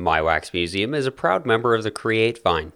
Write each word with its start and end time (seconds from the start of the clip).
My 0.00 0.22
Wax 0.22 0.54
Museum 0.54 0.94
is 0.94 1.06
a 1.06 1.10
proud 1.10 1.44
member 1.44 1.74
of 1.74 1.82
the 1.82 1.90
Create 1.90 2.40
Vine. 2.40 2.72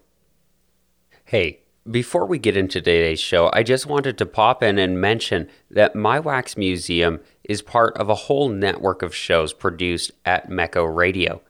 Hey, 1.24 1.60
before 1.88 2.26
we 2.26 2.36
get 2.36 2.56
into 2.56 2.80
today's 2.80 3.20
show, 3.20 3.48
I 3.52 3.62
just 3.62 3.86
wanted 3.86 4.18
to 4.18 4.26
pop 4.26 4.60
in 4.60 4.76
and 4.76 5.00
mention 5.00 5.48
that 5.70 5.94
My 5.94 6.18
Wax 6.18 6.56
Museum 6.56 7.20
is 7.44 7.62
part 7.62 7.96
of 7.96 8.08
a 8.08 8.16
whole 8.16 8.48
network 8.48 9.02
of 9.02 9.14
shows 9.14 9.52
produced 9.52 10.10
at 10.24 10.50
Mecho 10.50 10.84
Radio. 10.92 11.40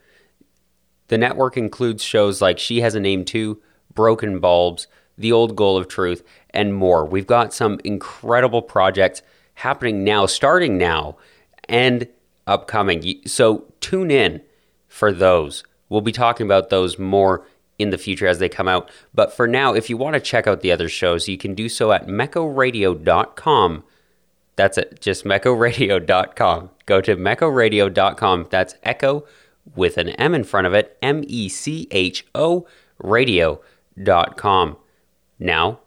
The 1.08 1.16
network 1.16 1.56
includes 1.56 2.04
shows 2.04 2.42
like 2.42 2.58
She 2.58 2.82
Has 2.82 2.94
a 2.94 3.00
Name 3.00 3.24
Too, 3.24 3.62
Broken 3.94 4.40
Bulbs, 4.40 4.88
The 5.16 5.32
Old 5.32 5.56
Goal 5.56 5.78
of 5.78 5.88
Truth, 5.88 6.22
and 6.50 6.74
more. 6.74 7.06
We've 7.06 7.26
got 7.26 7.54
some 7.54 7.80
incredible 7.82 8.60
projects 8.60 9.22
happening 9.54 10.04
now, 10.04 10.26
starting 10.26 10.76
now, 10.76 11.16
and 11.66 12.08
upcoming. 12.46 13.22
So 13.24 13.72
tune 13.80 14.10
in 14.10 14.42
for 14.92 15.10
those. 15.10 15.64
We'll 15.88 16.02
be 16.02 16.12
talking 16.12 16.46
about 16.46 16.68
those 16.68 16.98
more 16.98 17.46
in 17.78 17.90
the 17.90 17.98
future 17.98 18.26
as 18.26 18.38
they 18.38 18.48
come 18.48 18.68
out. 18.68 18.90
But 19.14 19.32
for 19.32 19.48
now, 19.48 19.74
if 19.74 19.88
you 19.88 19.96
want 19.96 20.14
to 20.14 20.20
check 20.20 20.46
out 20.46 20.60
the 20.60 20.70
other 20.70 20.88
shows, 20.88 21.28
you 21.28 21.38
can 21.38 21.54
do 21.54 21.68
so 21.68 21.92
at 21.92 22.06
mechoradio.com. 22.06 23.84
That's 24.54 24.78
it, 24.78 25.00
just 25.00 25.24
mechoradio.com. 25.24 26.70
Go 26.84 27.00
to 27.00 27.16
mechoradio.com. 27.16 28.48
That's 28.50 28.74
echo 28.82 29.24
with 29.74 29.96
an 29.96 30.10
M 30.10 30.34
in 30.34 30.44
front 30.44 30.66
of 30.66 30.74
it, 30.74 30.98
M 31.00 31.24
E 31.26 31.48
C 31.48 31.88
H 31.90 32.26
O 32.34 32.66
radio.com. 32.98 34.76
Now, 35.38 35.80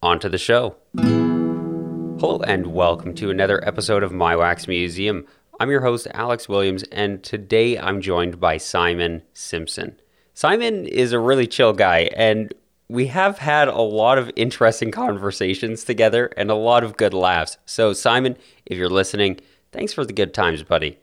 on 0.00 0.20
to 0.20 0.28
the 0.28 0.38
show. 0.38 0.76
Hello, 0.96 2.40
and 2.46 2.68
welcome 2.68 3.14
to 3.16 3.30
another 3.30 3.66
episode 3.66 4.04
of 4.04 4.12
My 4.12 4.36
Wax 4.36 4.68
Museum. 4.68 5.26
I'm 5.60 5.70
your 5.70 5.82
host, 5.82 6.08
Alex 6.12 6.48
Williams, 6.48 6.82
and 6.90 7.22
today 7.22 7.78
I'm 7.78 8.00
joined 8.00 8.40
by 8.40 8.56
Simon 8.56 9.22
Simpson. 9.34 10.00
Simon 10.32 10.84
is 10.84 11.12
a 11.12 11.20
really 11.20 11.46
chill 11.46 11.72
guy, 11.72 12.10
and 12.16 12.52
we 12.88 13.06
have 13.06 13.38
had 13.38 13.68
a 13.68 13.80
lot 13.80 14.18
of 14.18 14.32
interesting 14.34 14.90
conversations 14.90 15.84
together 15.84 16.26
and 16.36 16.50
a 16.50 16.56
lot 16.56 16.82
of 16.82 16.96
good 16.96 17.14
laughs. 17.14 17.56
So, 17.66 17.92
Simon, 17.92 18.36
if 18.66 18.76
you're 18.76 18.88
listening, 18.88 19.38
thanks 19.70 19.92
for 19.92 20.04
the 20.04 20.12
good 20.12 20.34
times, 20.34 20.64
buddy. 20.64 20.98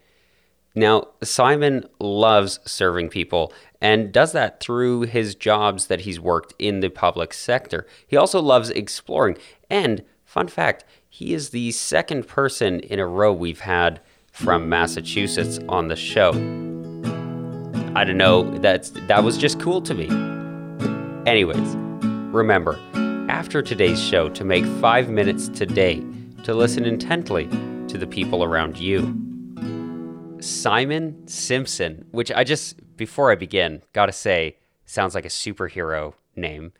Now, 0.76 1.08
Simon 1.24 1.86
loves 2.02 2.60
serving 2.66 3.08
people 3.08 3.54
and 3.80 4.12
does 4.12 4.34
that 4.34 4.60
through 4.60 5.04
his 5.04 5.34
jobs 5.34 5.88
that 5.88 6.02
he's 6.02 6.20
worked 6.20 6.54
in 6.60 6.82
the 6.82 6.90
public 6.90 7.34
sector. 7.34 7.88
He 8.06 8.18
also 8.18 8.42
loves 8.42 8.70
exploring. 8.70 9.38
And, 9.70 10.04
fun 10.26 10.50
fact, 10.50 10.84
he 11.10 11.34
is 11.34 11.50
the 11.52 11.72
second 11.72 12.28
person 12.28 12.82
in 12.82 13.00
a 13.00 13.08
row 13.08 13.32
we've 13.32 13.62
had 13.62 14.02
from 14.32 14.68
Massachusetts 14.70 15.60
on 15.70 15.88
the 15.88 15.96
show. 15.96 16.32
I 17.96 18.04
don't 18.04 18.18
know, 18.18 18.58
that's 18.60 18.92
that 19.08 19.24
was 19.24 19.38
just 19.38 19.60
cool 19.60 19.82
to 19.82 19.94
me. 19.94 20.08
Anyways, 21.30 21.76
remember, 22.34 22.80
after 23.30 23.62
today's 23.62 24.02
show 24.02 24.30
to 24.30 24.44
make 24.44 24.66
5 24.66 25.10
minutes 25.10 25.50
today 25.50 26.04
to 26.44 26.54
listen 26.54 26.86
intently 26.86 27.48
to 27.88 27.98
the 27.98 28.08
people 28.08 28.44
around 28.44 28.78
you. 28.78 29.16
Simon 30.40 31.28
Simpson, 31.28 32.06
which 32.12 32.32
I 32.32 32.44
just 32.44 32.80
before 32.98 33.32
I 33.32 33.36
begin, 33.36 33.84
got 33.94 34.08
to 34.08 34.12
say 34.12 34.58
sounds 34.86 35.14
like 35.14 35.26
a 35.26 35.30
superhero 35.30 36.14
name. 36.36 36.74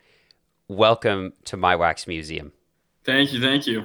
Welcome 0.68 1.34
to 1.44 1.56
my 1.56 1.76
wax 1.76 2.06
museum. 2.06 2.52
Thank 3.04 3.32
you, 3.32 3.40
thank 3.40 3.66
you. 3.66 3.84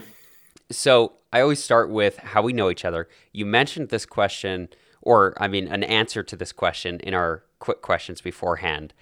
So, 0.69 1.13
I 1.33 1.41
always 1.41 1.61
start 1.63 1.89
with 1.89 2.17
how 2.17 2.41
we 2.41 2.53
know 2.53 2.69
each 2.69 2.85
other. 2.85 3.09
You 3.33 3.45
mentioned 3.45 3.89
this 3.89 4.05
question, 4.05 4.69
or 5.01 5.35
I 5.37 5.47
mean, 5.47 5.67
an 5.67 5.83
answer 5.83 6.23
to 6.23 6.35
this 6.35 6.51
question 6.51 6.99
in 7.01 7.13
our 7.13 7.43
quick 7.59 7.81
questions 7.81 8.21
beforehand, 8.21 8.93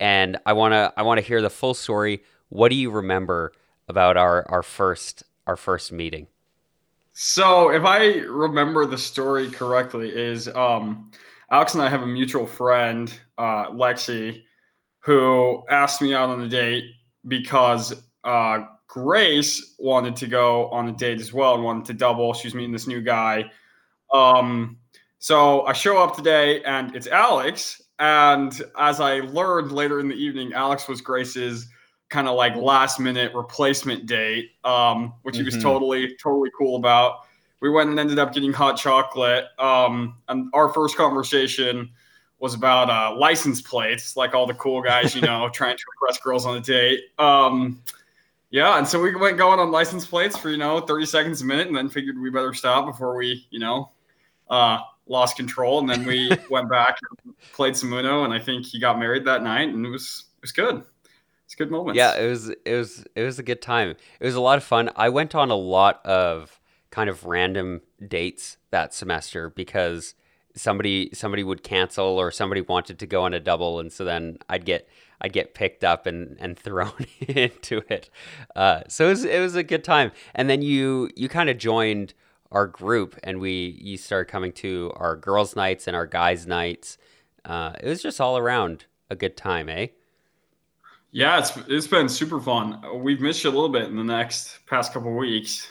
and 0.00 0.38
I 0.46 0.52
wanna 0.52 0.92
I 0.96 1.02
wanna 1.02 1.20
hear 1.20 1.42
the 1.42 1.50
full 1.50 1.74
story. 1.74 2.22
What 2.48 2.70
do 2.70 2.76
you 2.76 2.90
remember 2.90 3.52
about 3.88 4.16
our 4.16 4.50
our 4.50 4.62
first 4.62 5.22
our 5.46 5.56
first 5.56 5.92
meeting? 5.92 6.26
So, 7.12 7.70
if 7.70 7.84
I 7.84 8.18
remember 8.20 8.84
the 8.84 8.98
story 8.98 9.50
correctly, 9.50 10.10
is 10.10 10.48
um, 10.48 11.10
Alex 11.50 11.74
and 11.74 11.82
I 11.82 11.88
have 11.88 12.02
a 12.02 12.06
mutual 12.06 12.46
friend, 12.46 13.12
uh, 13.38 13.70
Lexi, 13.70 14.42
who 14.98 15.64
asked 15.70 16.02
me 16.02 16.14
out 16.14 16.28
on 16.28 16.42
a 16.42 16.48
date 16.48 16.84
because 17.26 18.02
uh, 18.24 18.64
Grace 18.96 19.74
wanted 19.78 20.16
to 20.16 20.26
go 20.26 20.70
on 20.70 20.88
a 20.88 20.92
date 20.92 21.20
as 21.20 21.30
well 21.30 21.54
and 21.54 21.62
wanted 21.62 21.84
to 21.84 21.92
double. 21.92 22.32
She's 22.32 22.54
meeting 22.54 22.72
this 22.72 22.86
new 22.86 23.02
guy. 23.02 23.50
Um, 24.10 24.78
so 25.18 25.66
I 25.66 25.74
show 25.74 26.02
up 26.02 26.16
today 26.16 26.62
and 26.62 26.96
it's 26.96 27.06
Alex. 27.06 27.82
And 27.98 28.58
as 28.78 28.98
I 29.00 29.20
learned 29.20 29.70
later 29.70 30.00
in 30.00 30.08
the 30.08 30.14
evening, 30.14 30.54
Alex 30.54 30.88
was 30.88 31.02
Grace's 31.02 31.68
kind 32.08 32.26
of 32.26 32.36
like 32.36 32.56
last 32.56 32.98
minute 32.98 33.34
replacement 33.34 34.06
date, 34.06 34.52
um, 34.64 35.12
which 35.24 35.34
mm-hmm. 35.34 35.42
he 35.42 35.44
was 35.44 35.54
mm-hmm. 35.56 35.64
totally, 35.64 36.16
totally 36.16 36.50
cool 36.56 36.76
about. 36.76 37.26
We 37.60 37.68
went 37.68 37.90
and 37.90 38.00
ended 38.00 38.18
up 38.18 38.32
getting 38.32 38.54
hot 38.54 38.78
chocolate. 38.78 39.44
Um, 39.58 40.16
and 40.30 40.48
our 40.54 40.72
first 40.72 40.96
conversation 40.96 41.90
was 42.38 42.54
about 42.54 42.88
uh, 42.88 43.14
license 43.14 43.60
plates, 43.60 44.16
like 44.16 44.34
all 44.34 44.46
the 44.46 44.54
cool 44.54 44.80
guys, 44.80 45.14
you 45.14 45.20
know, 45.30 45.50
trying 45.50 45.76
to 45.76 45.84
impress 45.96 46.18
girls 46.18 46.46
on 46.46 46.56
a 46.56 46.60
date. 46.62 47.00
Um, 47.18 47.82
yeah, 48.50 48.78
and 48.78 48.86
so 48.86 49.00
we 49.00 49.14
went 49.14 49.38
going 49.38 49.58
on 49.58 49.70
license 49.70 50.06
plates 50.06 50.36
for 50.36 50.50
you 50.50 50.56
know 50.56 50.80
30 50.80 51.06
seconds 51.06 51.42
a 51.42 51.44
minute, 51.44 51.66
and 51.66 51.76
then 51.76 51.88
figured 51.88 52.18
we 52.18 52.30
better 52.30 52.54
stop 52.54 52.86
before 52.86 53.16
we 53.16 53.46
you 53.50 53.58
know 53.58 53.90
uh, 54.48 54.78
lost 55.06 55.36
control. 55.36 55.80
And 55.80 55.88
then 55.88 56.04
we 56.04 56.30
went 56.50 56.70
back 56.70 56.98
and 57.24 57.34
played 57.52 57.76
some 57.76 57.92
Uno, 57.92 58.24
and 58.24 58.32
I 58.32 58.38
think 58.38 58.66
he 58.66 58.78
got 58.78 58.98
married 58.98 59.24
that 59.24 59.42
night, 59.42 59.68
and 59.68 59.84
it 59.84 59.90
was 59.90 60.26
it 60.36 60.42
was 60.42 60.52
good. 60.52 60.84
It's 61.44 61.54
a 61.54 61.56
good 61.56 61.70
moment. 61.70 61.96
Yeah, 61.96 62.16
it 62.16 62.28
was 62.28 62.48
it 62.48 62.74
was 62.74 63.04
it 63.14 63.22
was 63.22 63.38
a 63.38 63.42
good 63.42 63.62
time. 63.62 63.90
It 63.90 64.24
was 64.24 64.34
a 64.34 64.40
lot 64.40 64.58
of 64.58 64.64
fun. 64.64 64.90
I 64.96 65.08
went 65.08 65.34
on 65.34 65.50
a 65.50 65.56
lot 65.56 66.04
of 66.04 66.60
kind 66.90 67.10
of 67.10 67.24
random 67.24 67.82
dates 68.06 68.56
that 68.70 68.94
semester 68.94 69.50
because 69.50 70.14
somebody 70.56 71.10
somebody 71.12 71.44
would 71.44 71.62
cancel 71.62 72.04
or 72.04 72.30
somebody 72.30 72.60
wanted 72.62 72.98
to 72.98 73.06
go 73.06 73.22
on 73.22 73.34
a 73.34 73.40
double, 73.40 73.78
and 73.78 73.92
so 73.92 74.04
then 74.04 74.38
I'd 74.48 74.64
get 74.64 74.88
I'd 75.20 75.32
get 75.32 75.54
picked 75.54 75.84
up 75.84 76.06
and, 76.06 76.36
and 76.40 76.58
thrown 76.58 77.06
into 77.20 77.82
it. 77.88 78.10
Uh, 78.54 78.82
so 78.88 79.06
it 79.06 79.10
was, 79.10 79.24
it 79.24 79.40
was 79.40 79.54
a 79.54 79.62
good 79.62 79.84
time. 79.84 80.12
And 80.34 80.50
then 80.50 80.62
you 80.62 81.10
you 81.16 81.28
kind 81.28 81.48
of 81.48 81.58
joined 81.58 82.14
our 82.52 82.66
group, 82.66 83.18
and 83.22 83.40
we 83.40 83.78
you 83.80 83.96
started 83.96 84.30
coming 84.30 84.52
to 84.54 84.92
our 84.96 85.16
girls' 85.16 85.56
nights 85.56 85.86
and 85.86 85.96
our 85.96 86.06
guys' 86.06 86.46
nights. 86.46 86.98
Uh, 87.44 87.72
it 87.80 87.88
was 87.88 88.02
just 88.02 88.20
all 88.20 88.38
around 88.38 88.86
a 89.10 89.16
good 89.16 89.36
time, 89.36 89.68
eh? 89.68 89.88
Yeah, 91.12 91.38
it's 91.38 91.56
it's 91.68 91.86
been 91.86 92.08
super 92.08 92.40
fun. 92.40 92.82
We've 93.02 93.20
missed 93.20 93.44
you 93.44 93.50
a 93.50 93.52
little 93.52 93.68
bit 93.68 93.84
in 93.84 93.96
the 93.96 94.04
next 94.04 94.58
past 94.66 94.92
couple 94.92 95.14
weeks. 95.14 95.68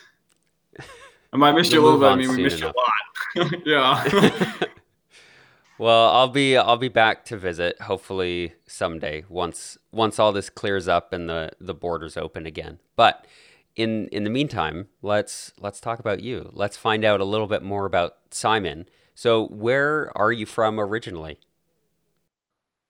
I 1.33 1.37
might 1.37 1.53
miss 1.53 1.71
you 1.71 1.81
a 1.81 1.83
little 1.83 1.99
bit. 1.99 2.07
I 2.07 2.15
mean, 2.15 2.29
we 2.29 2.43
missed 2.43 2.59
enough. 2.59 2.73
you 3.35 3.41
a 3.41 3.43
lot. 3.43 3.65
yeah. 3.65 4.67
Well, 5.77 6.09
I'll 6.09 6.29
be 6.29 6.55
I'll 6.57 6.77
be 6.77 6.87
back 6.87 7.25
to 7.25 7.37
visit 7.37 7.81
hopefully 7.81 8.53
someday 8.65 9.25
once 9.27 9.77
once 9.91 10.19
all 10.19 10.31
this 10.31 10.49
clears 10.49 10.87
up 10.87 11.11
and 11.11 11.29
the 11.29 11.51
the 11.59 11.73
borders 11.73 12.15
open 12.17 12.45
again. 12.45 12.79
But 12.95 13.25
in 13.75 14.07
in 14.09 14.23
the 14.23 14.29
meantime, 14.29 14.87
let's 15.01 15.51
let's 15.59 15.81
talk 15.81 15.99
about 15.99 16.21
you. 16.21 16.49
Let's 16.53 16.77
find 16.77 17.03
out 17.03 17.19
a 17.19 17.25
little 17.25 17.47
bit 17.47 17.61
more 17.63 17.85
about 17.85 18.15
Simon. 18.31 18.87
So, 19.15 19.47
where 19.47 20.11
are 20.17 20.31
you 20.31 20.45
from 20.45 20.79
originally? 20.79 21.39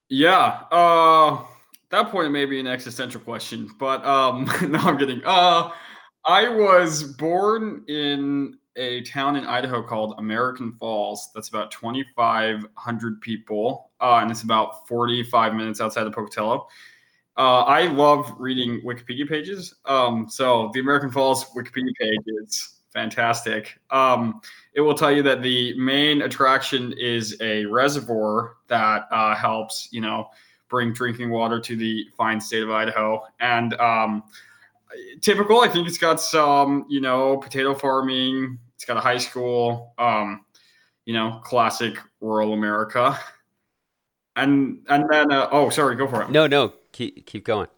Yeah, 0.08 0.62
uh 0.70 1.44
that 1.90 2.10
point 2.10 2.32
may 2.32 2.44
be 2.46 2.60
an 2.60 2.66
existential 2.66 3.20
question, 3.20 3.68
but 3.78 4.04
um 4.04 4.44
no, 4.70 4.78
I'm 4.78 4.98
kidding. 4.98 5.22
Uh 5.24 5.70
I 6.24 6.48
was 6.48 7.02
born 7.04 7.84
in 7.88 8.58
a 8.76 9.02
town 9.02 9.36
in 9.36 9.44
Idaho 9.44 9.82
called 9.82 10.14
American 10.18 10.72
Falls. 10.78 11.30
That's 11.34 11.48
about 11.48 11.70
2,500 11.70 13.20
people, 13.20 13.90
uh, 14.00 14.18
and 14.22 14.30
it's 14.30 14.42
about 14.42 14.86
45 14.88 15.54
minutes 15.54 15.80
outside 15.80 16.06
of 16.06 16.12
Pocatello. 16.12 16.68
Uh, 17.36 17.62
I 17.62 17.86
love 17.88 18.34
reading 18.38 18.80
Wikipedia 18.82 19.28
pages. 19.28 19.74
Um, 19.84 20.26
so 20.28 20.70
the 20.72 20.80
American 20.80 21.10
Falls 21.10 21.44
Wikipedia 21.50 21.92
page 22.00 22.20
is 22.26 22.80
fantastic. 22.92 23.78
Um, 23.90 24.40
it 24.72 24.80
will 24.80 24.94
tell 24.94 25.12
you 25.12 25.22
that 25.24 25.42
the 25.42 25.78
main 25.78 26.22
attraction 26.22 26.94
is 26.98 27.36
a 27.42 27.66
reservoir 27.66 28.56
that 28.68 29.06
uh, 29.10 29.34
helps, 29.34 29.88
you 29.90 30.00
know, 30.00 30.30
bring 30.68 30.92
drinking 30.92 31.30
water 31.30 31.60
to 31.60 31.76
the 31.76 32.06
fine 32.16 32.40
state 32.40 32.62
of 32.62 32.70
Idaho. 32.70 33.22
And 33.38 33.74
um, 33.74 34.24
typical, 35.20 35.60
I 35.60 35.68
think 35.68 35.86
it's 35.86 35.98
got 35.98 36.20
some, 36.20 36.86
you 36.88 37.00
know, 37.00 37.36
potato 37.36 37.74
farming, 37.74 38.58
it's 38.76 38.84
got 38.84 38.96
a 38.96 39.00
high 39.00 39.18
school, 39.18 39.94
um, 39.98 40.44
you 41.04 41.14
know, 41.14 41.40
classic 41.42 41.98
rural 42.20 42.52
America. 42.52 43.18
And 44.36 44.84
and 44.88 45.04
then 45.10 45.32
uh, 45.32 45.48
oh, 45.50 45.70
sorry, 45.70 45.96
go 45.96 46.06
for 46.06 46.22
it. 46.22 46.30
No, 46.30 46.46
no, 46.46 46.74
keep 46.92 47.26
keep 47.26 47.44
going. 47.44 47.68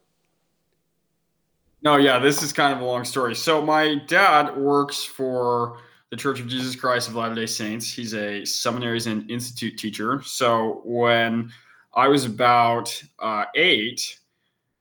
No, 1.82 1.96
yeah, 1.96 2.18
this 2.18 2.42
is 2.42 2.52
kind 2.52 2.74
of 2.74 2.80
a 2.80 2.84
long 2.84 3.04
story. 3.04 3.36
So 3.36 3.62
my 3.62 3.94
dad 4.08 4.56
works 4.56 5.04
for 5.04 5.78
the 6.10 6.16
Church 6.16 6.40
of 6.40 6.48
Jesus 6.48 6.74
Christ 6.74 7.08
of 7.08 7.14
Latter-day 7.14 7.46
Saints. 7.46 7.92
He's 7.92 8.14
a 8.14 8.44
seminaries 8.44 9.06
and 9.06 9.30
institute 9.30 9.78
teacher. 9.78 10.20
So 10.24 10.82
when 10.84 11.52
I 11.94 12.08
was 12.08 12.24
about 12.24 13.00
uh, 13.20 13.44
eight, 13.54 14.18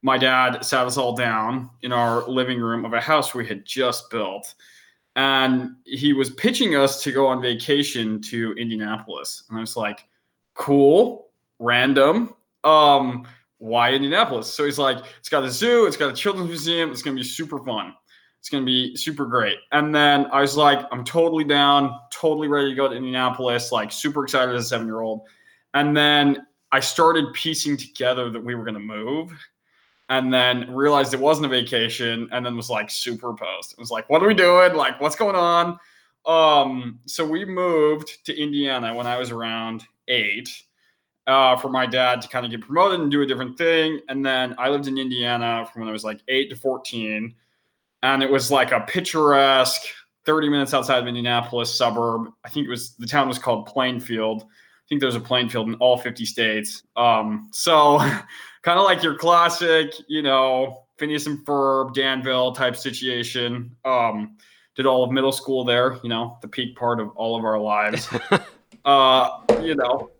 my 0.01 0.17
dad 0.17 0.65
sat 0.65 0.87
us 0.87 0.97
all 0.97 1.15
down 1.15 1.69
in 1.83 1.91
our 1.91 2.27
living 2.27 2.59
room 2.59 2.85
of 2.85 2.93
a 2.93 3.01
house 3.01 3.35
we 3.35 3.45
had 3.45 3.63
just 3.63 4.09
built. 4.09 4.55
And 5.17 5.71
he 5.83 6.13
was 6.13 6.29
pitching 6.29 6.75
us 6.75 7.01
to 7.01 7.11
go 7.11 7.25
on 7.25 7.41
vacation 7.41 8.21
to 8.21 8.53
Indianapolis. 8.53 9.43
And 9.49 9.57
I 9.57 9.61
was 9.61 9.75
like, 9.75 10.07
cool, 10.53 11.29
random. 11.57 12.35
Um, 12.63 13.27
why 13.57 13.93
Indianapolis? 13.93 14.53
So 14.53 14.63
he's 14.63 14.77
like, 14.77 14.99
it's 15.17 15.29
got 15.29 15.43
a 15.43 15.49
zoo, 15.49 15.87
it's 15.87 15.97
got 15.97 16.11
a 16.11 16.15
children's 16.15 16.49
museum, 16.49 16.91
it's 16.91 17.01
gonna 17.01 17.15
be 17.15 17.23
super 17.23 17.57
fun. 17.65 17.95
It's 18.39 18.49
gonna 18.49 18.63
be 18.63 18.95
super 18.95 19.25
great. 19.25 19.57
And 19.71 19.93
then 19.93 20.27
I 20.31 20.39
was 20.39 20.55
like, 20.55 20.85
I'm 20.91 21.03
totally 21.03 21.43
down, 21.43 21.99
totally 22.11 22.47
ready 22.47 22.69
to 22.69 22.75
go 22.75 22.87
to 22.87 22.95
Indianapolis, 22.95 23.71
like 23.71 23.91
super 23.91 24.23
excited 24.23 24.53
as 24.53 24.65
a 24.65 24.67
seven-year-old. 24.67 25.21
And 25.73 25.97
then 25.97 26.45
I 26.71 26.79
started 26.79 27.33
piecing 27.33 27.77
together 27.77 28.29
that 28.29 28.43
we 28.43 28.53
were 28.53 28.63
gonna 28.63 28.79
move 28.79 29.31
and 30.09 30.33
then 30.33 30.73
realized 30.73 31.13
it 31.13 31.19
wasn't 31.19 31.45
a 31.45 31.49
vacation 31.49 32.29
and 32.31 32.45
then 32.45 32.55
was 32.55 32.69
like 32.69 32.89
super 32.89 33.33
post. 33.33 33.73
It 33.73 33.79
was 33.79 33.91
like, 33.91 34.09
what 34.09 34.23
are 34.23 34.27
we 34.27 34.33
doing? 34.33 34.73
Like, 34.73 35.01
what's 35.01 35.15
going 35.15 35.35
on? 35.35 35.77
Um, 36.25 36.99
so 37.05 37.25
we 37.25 37.45
moved 37.45 38.25
to 38.25 38.37
Indiana 38.37 38.93
when 38.93 39.07
I 39.07 39.17
was 39.17 39.31
around 39.31 39.85
eight 40.07 40.49
uh, 41.25 41.57
for 41.57 41.69
my 41.69 41.85
dad 41.85 42.21
to 42.21 42.27
kind 42.29 42.45
of 42.45 42.51
get 42.51 42.61
promoted 42.61 43.01
and 43.01 43.11
do 43.11 43.21
a 43.21 43.25
different 43.25 43.57
thing. 43.57 43.99
And 44.07 44.25
then 44.25 44.55
I 44.57 44.69
lived 44.69 44.87
in 44.87 44.97
Indiana 44.97 45.67
from 45.71 45.81
when 45.81 45.89
I 45.89 45.93
was 45.93 46.03
like 46.03 46.21
eight 46.29 46.49
to 46.49 46.55
14. 46.55 47.33
And 48.03 48.23
it 48.23 48.31
was 48.31 48.49
like 48.49 48.71
a 48.71 48.81
picturesque 48.81 49.87
30 50.25 50.49
minutes 50.49 50.73
outside 50.73 50.99
of 50.99 51.07
Indianapolis 51.07 51.73
suburb. 51.73 52.31
I 52.45 52.49
think 52.49 52.65
it 52.65 52.69
was 52.69 52.95
the 52.95 53.07
town 53.07 53.27
was 53.27 53.39
called 53.39 53.65
Plainfield. 53.65 54.45
I 54.87 54.89
think 54.89 55.01
there's 55.01 55.15
a 55.15 55.19
Plainfield 55.19 55.67
in 55.67 55.75
all 55.75 55.97
50 55.97 56.25
states. 56.25 56.83
Um, 56.95 57.49
so 57.51 57.97
kind 58.61 58.79
of 58.79 58.85
like 58.85 59.03
your 59.03 59.15
classic, 59.15 59.93
you 60.07 60.21
know, 60.21 60.83
Phineas 60.97 61.27
and 61.27 61.45
Ferb, 61.45 61.93
Danville 61.93 62.53
type 62.53 62.77
situation. 62.77 63.75
Um, 63.83 64.37
did 64.75 64.85
all 64.85 65.03
of 65.03 65.11
middle 65.11 65.33
school 65.33 65.65
there, 65.65 65.97
you 66.03 66.09
know, 66.09 66.37
the 66.41 66.47
peak 66.47 66.77
part 66.77 67.01
of 67.01 67.09
all 67.17 67.37
of 67.37 67.43
our 67.43 67.59
lives. 67.59 68.07
uh, 68.85 69.29
you 69.61 69.75
know, 69.75 70.11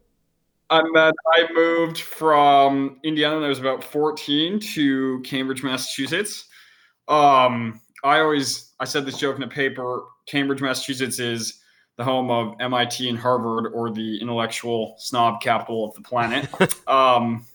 and 0.70 0.94
then 0.94 1.14
I 1.34 1.48
moved 1.54 2.00
from 2.00 3.00
Indiana 3.04 3.36
when 3.36 3.46
I 3.46 3.48
was 3.48 3.60
about 3.60 3.84
14 3.84 4.60
to 4.60 5.22
Cambridge, 5.22 5.64
Massachusetts. 5.64 6.48
Um, 7.08 7.80
I 8.04 8.20
always 8.20 8.74
I 8.82 8.86
said 8.86 9.06
this 9.06 9.18
joke 9.18 9.38
in 9.38 9.44
a 9.44 9.48
paper. 9.48 10.04
Cambridge, 10.26 10.62
Massachusetts 10.62 11.20
is 11.20 11.62
the 11.98 12.04
home 12.04 12.32
of 12.32 12.56
MIT 12.60 13.10
and 13.10 13.18
Harvard, 13.18 13.74
or 13.74 13.90
the 13.90 14.22
intellectual 14.22 14.96
snob 14.98 15.42
capital 15.42 15.90
of 15.90 15.96
the 15.96 16.02
planet. 16.02 16.48
um, 16.88 17.46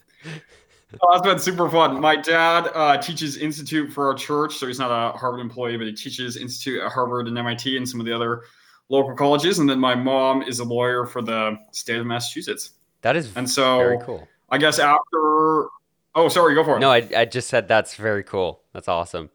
oh, 1.00 1.12
that's 1.12 1.26
been 1.26 1.38
super 1.38 1.70
fun. 1.70 2.00
My 2.00 2.16
dad 2.16 2.68
uh, 2.74 2.98
teaches 2.98 3.36
institute 3.36 3.92
for 3.92 4.08
our 4.08 4.14
church, 4.14 4.56
so 4.56 4.66
he's 4.66 4.80
not 4.80 4.90
a 4.90 5.16
Harvard 5.16 5.40
employee, 5.40 5.76
but 5.76 5.86
he 5.86 5.92
teaches 5.92 6.36
institute 6.36 6.82
at 6.82 6.90
Harvard 6.90 7.28
and 7.28 7.38
MIT 7.38 7.76
and 7.76 7.88
some 7.88 8.00
of 8.00 8.06
the 8.06 8.12
other 8.14 8.42
local 8.88 9.14
colleges. 9.14 9.60
And 9.60 9.70
then 9.70 9.78
my 9.78 9.94
mom 9.94 10.42
is 10.42 10.58
a 10.58 10.64
lawyer 10.64 11.06
for 11.06 11.22
the 11.22 11.56
state 11.70 11.98
of 11.98 12.06
Massachusetts. 12.06 12.72
That 13.02 13.16
is 13.16 13.34
and 13.36 13.48
so 13.48 13.78
very 13.78 13.98
cool. 14.02 14.28
I 14.50 14.58
guess 14.58 14.78
after. 14.78 15.68
Oh, 16.14 16.28
sorry, 16.28 16.54
go 16.54 16.62
for 16.62 16.76
it. 16.76 16.80
No, 16.80 16.90
I, 16.90 17.08
I 17.16 17.24
just 17.24 17.48
said 17.48 17.68
that's 17.68 17.94
very 17.94 18.22
cool. 18.22 18.60
That's 18.74 18.88
awesome. 18.88 19.30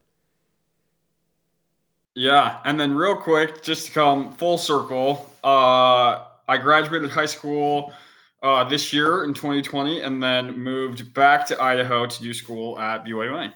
Yeah, 2.17 2.57
and 2.65 2.79
then 2.79 2.95
real 2.95 3.15
quick, 3.15 3.61
just 3.61 3.85
to 3.85 3.91
come 3.91 4.33
full 4.33 4.57
circle, 4.57 5.31
uh, 5.43 6.23
I 6.47 6.57
graduated 6.57 7.11
high 7.11 7.27
school 7.27 7.93
uh, 8.41 8.63
this 8.63 8.91
year 8.91 9.23
in 9.23 9.35
2020, 9.35 10.01
and 10.01 10.23
then 10.23 10.57
moved 10.57 11.13
back 11.13 11.45
to 11.45 11.61
Idaho 11.61 12.07
to 12.07 12.23
do 12.23 12.33
school 12.33 12.79
at 12.79 13.05
BYUMA. 13.05 13.53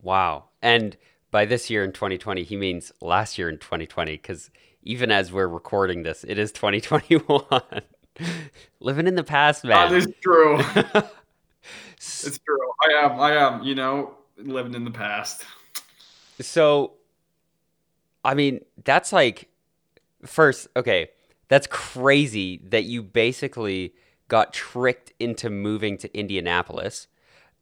Wow! 0.00 0.44
And 0.62 0.96
by 1.30 1.44
this 1.44 1.68
year 1.68 1.84
in 1.84 1.92
2020, 1.92 2.42
he 2.42 2.56
means 2.56 2.90
last 3.02 3.36
year 3.36 3.50
in 3.50 3.58
2020, 3.58 4.12
because 4.12 4.48
even 4.82 5.10
as 5.10 5.30
we're 5.30 5.46
recording 5.46 6.04
this, 6.04 6.24
it 6.26 6.38
is 6.38 6.52
2021. 6.52 7.42
Living 8.80 9.06
in 9.06 9.14
the 9.14 9.22
past, 9.22 9.62
man. 9.62 9.90
That 9.90 9.98
is 9.98 10.08
true. 10.22 10.58
it's 11.98 12.38
true. 12.38 12.70
I 12.82 13.04
am. 13.04 13.20
I 13.20 13.32
am. 13.32 13.62
You 13.62 13.74
know, 13.74 14.14
living 14.38 14.72
in 14.72 14.86
the 14.86 14.90
past. 14.90 15.44
So, 16.40 16.94
I 18.24 18.34
mean, 18.34 18.64
that's 18.84 19.12
like 19.12 19.48
first. 20.24 20.68
Okay, 20.76 21.08
that's 21.48 21.66
crazy 21.66 22.60
that 22.64 22.84
you 22.84 23.02
basically 23.02 23.94
got 24.28 24.52
tricked 24.52 25.12
into 25.20 25.50
moving 25.50 25.98
to 25.98 26.18
Indianapolis. 26.18 27.08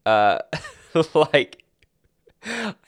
Uh, 0.07 0.39
like, 1.15 1.65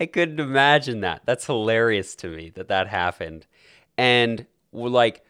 I 0.01 0.07
couldn't 0.07 0.41
imagine 0.41 1.01
that. 1.01 1.23
That's 1.25 1.47
hilarious 1.47 2.15
to 2.17 2.29
me 2.29 2.51
that 2.51 2.69
that 2.69 2.89
happened. 2.89 3.47
And 3.97 4.47
like, 4.73 5.25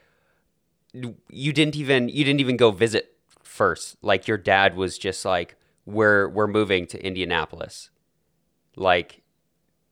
you 0.92 1.52
didn't 1.52 1.76
even 1.76 2.08
you 2.08 2.24
didn't 2.24 2.40
even 2.40 2.56
go 2.56 2.70
visit 2.70 3.16
first. 3.42 3.96
Like 4.02 4.28
your 4.28 4.38
dad 4.38 4.76
was 4.76 4.98
just 4.98 5.24
like, 5.24 5.56
"We're 5.86 6.28
we're 6.28 6.46
moving 6.46 6.86
to 6.88 7.04
Indianapolis." 7.04 7.90
Like, 8.76 9.22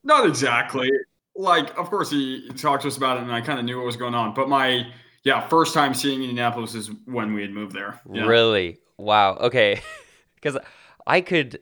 not 0.05 0.27
exactly. 0.27 0.91
Like, 1.35 1.77
of 1.79 1.89
course, 1.89 2.11
he 2.11 2.49
talked 2.57 2.83
to 2.83 2.89
us 2.89 2.97
about 2.97 3.17
it, 3.19 3.23
and 3.23 3.33
I 3.33 3.41
kind 3.41 3.59
of 3.59 3.65
knew 3.65 3.77
what 3.79 3.87
was 3.87 3.97
going 3.97 4.15
on. 4.15 4.35
But 4.35 4.49
my 4.49 4.87
yeah, 5.25 5.41
first 5.49 5.73
time 5.73 5.95
seeing 5.95 6.21
Indianapolis 6.21 6.75
is 6.75 6.91
when 7.07 7.33
we 7.35 7.43
had 7.43 7.51
moved 7.51 7.75
there. 7.75 8.01
Yeah. 8.11 8.27
Really? 8.27 8.79
Wow. 8.99 9.37
Okay. 9.37 9.81
Because 10.35 10.59
I 11.07 11.21
could, 11.21 11.61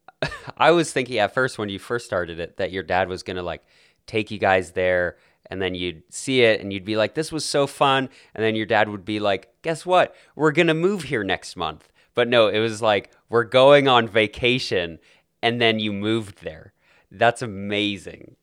I 0.56 0.70
was 0.70 0.92
thinking 0.92 1.18
at 1.18 1.34
first 1.34 1.58
when 1.58 1.68
you 1.68 1.80
first 1.80 2.06
started 2.06 2.38
it 2.38 2.58
that 2.58 2.70
your 2.70 2.84
dad 2.84 3.08
was 3.08 3.24
gonna 3.24 3.42
like 3.42 3.62
take 4.06 4.30
you 4.30 4.38
guys 4.38 4.70
there 4.70 5.16
and 5.52 5.60
then 5.60 5.74
you'd 5.74 6.02
see 6.08 6.42
it 6.42 6.60
and 6.60 6.72
you'd 6.72 6.84
be 6.84 6.96
like, 6.96 7.14
this 7.14 7.30
was 7.30 7.44
so 7.44 7.66
fun. 7.66 8.08
And 8.34 8.42
then 8.42 8.54
your 8.54 8.64
dad 8.64 8.88
would 8.88 9.04
be 9.04 9.20
like, 9.20 9.50
guess 9.62 9.84
what? 9.84 10.14
We're 10.34 10.52
going 10.52 10.68
to 10.68 10.74
move 10.74 11.02
here 11.02 11.24
next 11.24 11.56
month. 11.56 11.92
But 12.14 12.28
no, 12.28 12.48
it 12.48 12.58
was 12.58 12.80
like, 12.80 13.12
we're 13.28 13.44
going 13.44 13.86
on 13.86 14.08
vacation 14.08 14.98
and 15.42 15.60
then 15.60 15.78
you 15.78 15.92
moved 15.92 16.42
there. 16.42 16.72
That's 17.10 17.42
amazing. 17.42 18.36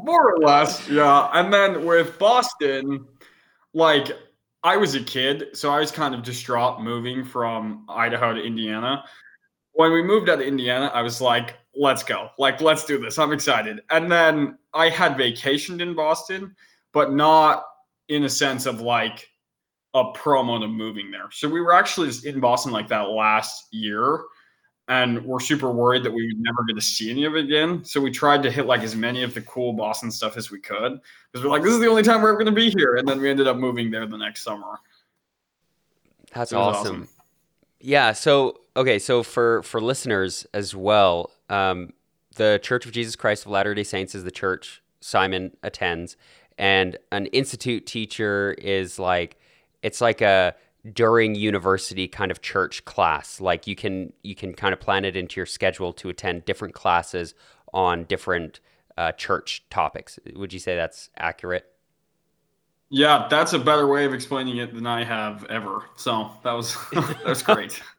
More 0.00 0.34
or 0.34 0.38
less, 0.38 0.88
yeah. 0.88 1.28
And 1.32 1.52
then 1.52 1.84
with 1.84 2.18
Boston, 2.18 3.06
like, 3.74 4.12
I 4.62 4.76
was 4.76 4.94
a 4.94 5.02
kid, 5.02 5.46
so 5.54 5.70
I 5.70 5.78
was 5.78 5.90
kind 5.90 6.14
of 6.14 6.22
distraught 6.22 6.82
moving 6.82 7.24
from 7.24 7.84
Idaho 7.88 8.34
to 8.34 8.40
Indiana. 8.40 9.04
When 9.72 9.92
we 9.92 10.02
moved 10.02 10.28
out 10.28 10.40
of 10.40 10.46
Indiana, 10.46 10.90
I 10.92 11.02
was 11.02 11.20
like, 11.20 11.56
let's 11.74 12.02
go. 12.02 12.30
Like, 12.38 12.60
let's 12.60 12.84
do 12.84 12.98
this. 12.98 13.18
I'm 13.18 13.32
excited. 13.32 13.80
And 13.90 14.10
then 14.10 14.58
I 14.74 14.88
had 14.88 15.16
vacationed 15.16 15.80
in 15.80 15.94
Boston, 15.94 16.54
but 16.92 17.12
not 17.12 17.64
in 18.08 18.24
a 18.24 18.28
sense 18.28 18.66
of 18.66 18.80
like 18.80 19.28
a 19.94 20.04
promo 20.12 20.60
to 20.60 20.66
moving 20.66 21.10
there. 21.10 21.30
So 21.30 21.48
we 21.48 21.60
were 21.60 21.72
actually 21.72 22.08
just 22.08 22.24
in 22.24 22.40
Boston 22.40 22.72
like 22.72 22.88
that 22.88 23.08
last 23.10 23.72
year. 23.72 24.24
And 24.88 25.22
we're 25.24 25.40
super 25.40 25.70
worried 25.70 26.02
that 26.04 26.12
we 26.12 26.26
would 26.28 26.40
never 26.40 26.64
get 26.64 26.74
to 26.74 26.80
see 26.80 27.10
any 27.10 27.24
of 27.26 27.36
it 27.36 27.44
again. 27.44 27.84
So 27.84 28.00
we 28.00 28.10
tried 28.10 28.42
to 28.42 28.50
hit 28.50 28.64
like 28.64 28.82
as 28.82 28.96
many 28.96 29.22
of 29.22 29.34
the 29.34 29.42
cool 29.42 29.74
Boston 29.74 30.10
stuff 30.10 30.38
as 30.38 30.50
we 30.50 30.58
could. 30.60 30.98
Because 31.30 31.44
we're 31.44 31.50
like, 31.50 31.62
this 31.62 31.74
is 31.74 31.80
the 31.80 31.88
only 31.88 32.02
time 32.02 32.22
we're 32.22 32.30
ever 32.30 32.38
going 32.38 32.46
to 32.46 32.52
be 32.52 32.70
here. 32.70 32.96
And 32.96 33.06
then 33.06 33.20
we 33.20 33.28
ended 33.28 33.46
up 33.46 33.58
moving 33.58 33.90
there 33.90 34.06
the 34.06 34.16
next 34.16 34.42
summer. 34.42 34.80
That's 36.32 36.52
awesome. 36.52 36.80
awesome. 36.80 37.08
Yeah. 37.80 38.12
So 38.12 38.60
okay. 38.76 38.98
So 38.98 39.22
for 39.22 39.62
for 39.62 39.80
listeners 39.80 40.46
as 40.54 40.74
well, 40.74 41.30
um, 41.48 41.92
the 42.36 42.58
Church 42.62 42.86
of 42.86 42.92
Jesus 42.92 43.16
Christ 43.16 43.46
of 43.46 43.52
Latter 43.52 43.74
Day 43.74 43.84
Saints 43.84 44.14
is 44.14 44.24
the 44.24 44.30
church 44.30 44.82
Simon 45.00 45.56
attends, 45.62 46.16
and 46.56 46.96
an 47.12 47.26
institute 47.26 47.86
teacher 47.86 48.54
is 48.58 48.98
like 48.98 49.36
it's 49.82 50.00
like 50.00 50.20
a 50.20 50.54
during 50.92 51.34
university 51.34 52.08
kind 52.08 52.30
of 52.30 52.40
church 52.40 52.84
class. 52.84 53.40
Like 53.40 53.66
you 53.66 53.74
can 53.74 54.12
you 54.22 54.34
can 54.34 54.54
kind 54.54 54.72
of 54.72 54.80
plan 54.80 55.04
it 55.04 55.16
into 55.16 55.36
your 55.38 55.46
schedule 55.46 55.92
to 55.94 56.08
attend 56.08 56.44
different 56.44 56.74
classes 56.74 57.34
on 57.72 58.04
different 58.04 58.60
uh, 58.96 59.12
church 59.12 59.64
topics. 59.70 60.18
Would 60.34 60.52
you 60.52 60.58
say 60.58 60.76
that's 60.76 61.10
accurate? 61.16 61.66
Yeah, 62.90 63.26
that's 63.30 63.52
a 63.52 63.58
better 63.58 63.86
way 63.86 64.06
of 64.06 64.14
explaining 64.14 64.56
it 64.58 64.74
than 64.74 64.86
I 64.86 65.04
have 65.04 65.44
ever. 65.46 65.84
So 65.96 66.30
that 66.42 66.52
was 66.52 66.76
that 66.92 67.24
was 67.24 67.42
great. 67.42 67.82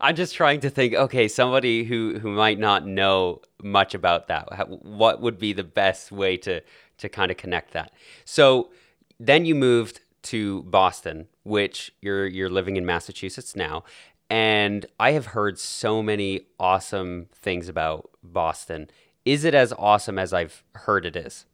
I'm 0.00 0.16
just 0.16 0.34
trying 0.34 0.60
to 0.60 0.70
think. 0.70 0.94
Okay, 0.94 1.28
somebody 1.28 1.84
who 1.84 2.18
who 2.18 2.30
might 2.30 2.58
not 2.58 2.86
know 2.86 3.40
much 3.62 3.94
about 3.94 4.28
that. 4.28 4.68
What 4.68 5.20
would 5.20 5.38
be 5.38 5.52
the 5.52 5.64
best 5.64 6.10
way 6.10 6.36
to 6.38 6.60
to 6.98 7.08
kind 7.08 7.30
of 7.30 7.36
connect 7.36 7.72
that? 7.72 7.92
So 8.24 8.72
then 9.18 9.44
you 9.44 9.54
moved 9.54 10.00
to 10.24 10.62
Boston, 10.64 11.28
which 11.42 11.92
you're 12.00 12.26
you're 12.26 12.50
living 12.50 12.76
in 12.76 12.86
Massachusetts 12.86 13.56
now, 13.56 13.84
and 14.28 14.86
I 14.98 15.12
have 15.12 15.26
heard 15.26 15.58
so 15.58 16.02
many 16.02 16.42
awesome 16.58 17.26
things 17.32 17.68
about 17.68 18.10
Boston. 18.22 18.90
Is 19.24 19.44
it 19.44 19.54
as 19.54 19.72
awesome 19.72 20.18
as 20.18 20.32
I've 20.32 20.64
heard 20.74 21.04
it 21.04 21.16
is? 21.16 21.46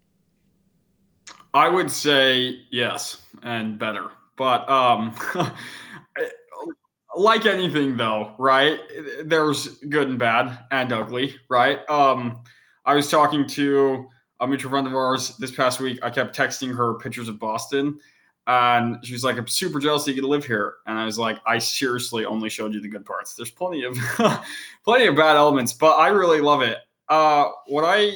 I 1.54 1.68
would 1.68 1.90
say 1.90 2.60
yes, 2.70 3.22
and 3.42 3.78
better. 3.78 4.10
But 4.36 4.68
um, 4.68 5.14
like 7.16 7.46
anything 7.46 7.96
though, 7.96 8.34
right? 8.38 8.78
There's 9.24 9.78
good 9.88 10.08
and 10.08 10.18
bad 10.18 10.58
and 10.70 10.92
ugly, 10.92 11.36
right? 11.48 11.78
Um, 11.88 12.42
I 12.84 12.94
was 12.94 13.10
talking 13.10 13.46
to 13.48 14.06
a 14.40 14.46
mutual 14.46 14.70
friend 14.70 14.86
of 14.86 14.94
ours 14.94 15.36
this 15.38 15.50
past 15.50 15.80
week. 15.80 15.98
I 16.02 16.10
kept 16.10 16.36
texting 16.36 16.76
her 16.76 16.94
pictures 16.94 17.28
of 17.28 17.38
Boston, 17.38 17.98
and 18.46 19.04
she 19.04 19.12
was 19.12 19.24
like, 19.24 19.36
"I'm 19.36 19.48
super 19.48 19.80
jealous 19.80 20.04
that 20.04 20.14
you 20.14 20.22
to 20.22 20.28
live 20.28 20.44
here." 20.44 20.74
And 20.86 20.98
I 20.98 21.04
was 21.04 21.18
like, 21.18 21.38
"I 21.46 21.58
seriously 21.58 22.24
only 22.24 22.48
showed 22.48 22.74
you 22.74 22.80
the 22.80 22.88
good 22.88 23.04
parts. 23.04 23.34
There's 23.34 23.50
plenty 23.50 23.84
of 23.84 23.96
plenty 24.84 25.06
of 25.06 25.16
bad 25.16 25.36
elements, 25.36 25.72
but 25.72 25.94
I 25.96 26.08
really 26.08 26.40
love 26.40 26.62
it." 26.62 26.78
Uh, 27.08 27.46
what 27.66 27.84
I 27.84 28.12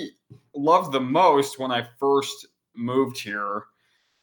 loved 0.54 0.92
the 0.92 1.00
most 1.00 1.58
when 1.58 1.70
I 1.70 1.86
first 1.98 2.46
moved 2.74 3.18
here 3.18 3.64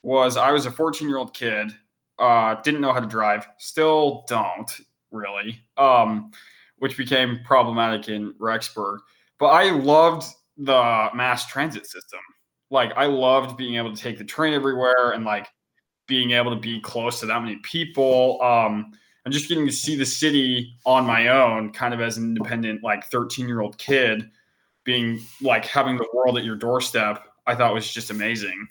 was 0.04 0.38
I 0.38 0.52
was 0.52 0.66
a 0.66 0.72
14 0.72 1.08
year 1.08 1.18
old 1.18 1.34
kid, 1.34 1.72
uh, 2.20 2.56
didn't 2.62 2.82
know 2.82 2.94
how 2.94 3.00
to 3.00 3.08
drive, 3.08 3.48
still 3.58 4.26
don't 4.28 4.72
really, 5.12 5.60
um, 5.78 6.32
which 6.78 6.98
became 6.98 7.40
problematic 7.44 8.10
in 8.10 8.34
Rexburg. 8.34 9.00
But 9.40 9.48
I 9.48 9.72
loved 9.72 10.28
the 10.58 11.10
mass 11.14 11.48
transit 11.48 11.86
system. 11.86 12.20
Like 12.70 12.92
I 12.96 13.06
loved 13.06 13.58
being 13.58 13.76
able 13.76 13.96
to 13.96 14.02
take 14.02 14.18
the 14.18 14.24
train 14.24 14.54
everywhere 14.54 15.12
and 15.12 15.24
like 15.24 15.48
being 16.08 16.32
able 16.32 16.52
to 16.52 16.60
be 16.60 16.80
close 16.82 17.20
to 17.20 17.26
that 17.28 17.42
many 17.42 17.58
people. 17.58 18.42
Um, 18.42 18.94
and 19.26 19.34
just 19.34 19.50
getting 19.50 19.66
to 19.66 19.74
see 19.74 19.96
the 19.96 20.06
city 20.06 20.78
on 20.86 21.06
my 21.06 21.28
own, 21.28 21.72
kind 21.72 21.94
of 21.94 22.00
as 22.00 22.18
an 22.18 22.24
independent, 22.24 22.82
like 22.82 23.06
13 23.08 23.48
year 23.48 23.60
old 23.60 23.78
kid, 23.78 24.32
being 24.86 25.20
like 25.42 25.66
having 25.66 25.98
the 25.98 26.08
world 26.14 26.38
at 26.38 26.46
your 26.46 26.56
doorstep, 26.56 27.24
I 27.46 27.54
thought 27.54 27.74
was 27.74 27.92
just 27.92 28.10
amazing. 28.10 28.70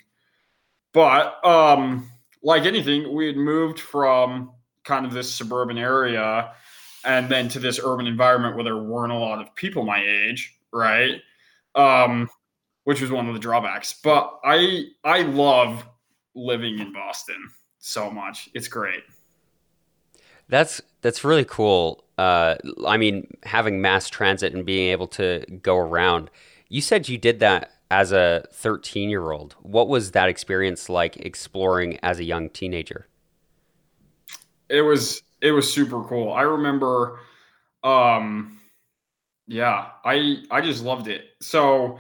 But 0.94 1.44
um, 1.44 2.10
like 2.42 2.64
anything, 2.64 3.14
we 3.14 3.26
had 3.26 3.36
moved 3.36 3.78
from 3.78 4.50
kind 4.84 5.04
of 5.04 5.12
this 5.12 5.30
suburban 5.30 5.76
area 5.76 6.52
and 7.04 7.28
then 7.28 7.48
to 7.50 7.58
this 7.58 7.78
urban 7.82 8.06
environment 8.06 8.54
where 8.54 8.64
there 8.64 8.78
weren't 8.78 9.12
a 9.12 9.16
lot 9.16 9.40
of 9.40 9.54
people 9.54 9.84
my 9.84 10.02
age, 10.02 10.54
right? 10.72 11.20
Um, 11.74 12.30
which 12.84 13.02
was 13.02 13.10
one 13.10 13.28
of 13.28 13.34
the 13.34 13.40
drawbacks. 13.40 13.94
But 14.02 14.40
I 14.42 14.86
I 15.04 15.22
love 15.22 15.86
living 16.36 16.78
in 16.78 16.92
Boston 16.92 17.50
so 17.78 18.10
much. 18.10 18.48
It's 18.54 18.68
great. 18.68 19.02
That's 20.48 20.80
that's 21.00 21.24
really 21.24 21.44
cool. 21.44 22.04
Uh, 22.18 22.56
I 22.86 22.96
mean, 22.96 23.26
having 23.42 23.80
mass 23.80 24.08
transit 24.08 24.54
and 24.54 24.64
being 24.64 24.90
able 24.90 25.08
to 25.08 25.44
go 25.62 25.76
around. 25.76 26.30
You 26.68 26.80
said 26.80 27.08
you 27.08 27.18
did 27.18 27.40
that 27.40 27.72
as 27.90 28.12
a 28.12 28.44
13 28.52 29.08
year 29.10 29.30
old. 29.30 29.54
What 29.60 29.88
was 29.88 30.12
that 30.12 30.28
experience 30.28 30.88
like 30.88 31.16
exploring 31.18 31.98
as 32.02 32.18
a 32.18 32.24
young 32.24 32.50
teenager? 32.50 33.06
It 34.68 34.82
was 34.82 35.22
it 35.40 35.52
was 35.52 35.72
super 35.72 36.02
cool. 36.04 36.32
I 36.32 36.42
remember 36.42 37.20
um 37.84 38.60
yeah, 39.46 39.90
I 40.04 40.42
I 40.50 40.60
just 40.60 40.84
loved 40.84 41.08
it. 41.08 41.24
So 41.40 41.98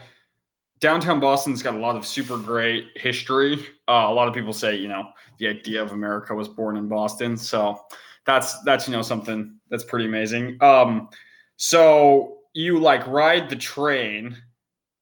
downtown 0.80 1.20
Boston's 1.20 1.62
got 1.62 1.74
a 1.74 1.78
lot 1.78 1.96
of 1.96 2.06
super 2.06 2.36
great 2.36 2.88
history. 2.96 3.66
Uh, 3.88 4.06
a 4.08 4.12
lot 4.12 4.28
of 4.28 4.34
people 4.34 4.52
say, 4.52 4.76
you 4.76 4.88
know, 4.88 5.08
the 5.38 5.48
idea 5.48 5.82
of 5.82 5.92
America 5.92 6.34
was 6.34 6.48
born 6.48 6.76
in 6.76 6.88
Boston. 6.88 7.36
So 7.36 7.80
that's 8.24 8.60
that's 8.62 8.88
you 8.88 8.92
know 8.92 9.02
something 9.02 9.56
that's 9.70 9.84
pretty 9.84 10.06
amazing. 10.06 10.58
Um, 10.60 11.08
so 11.56 12.38
you 12.54 12.78
like 12.78 13.06
ride 13.06 13.48
the 13.48 13.56
train 13.56 14.36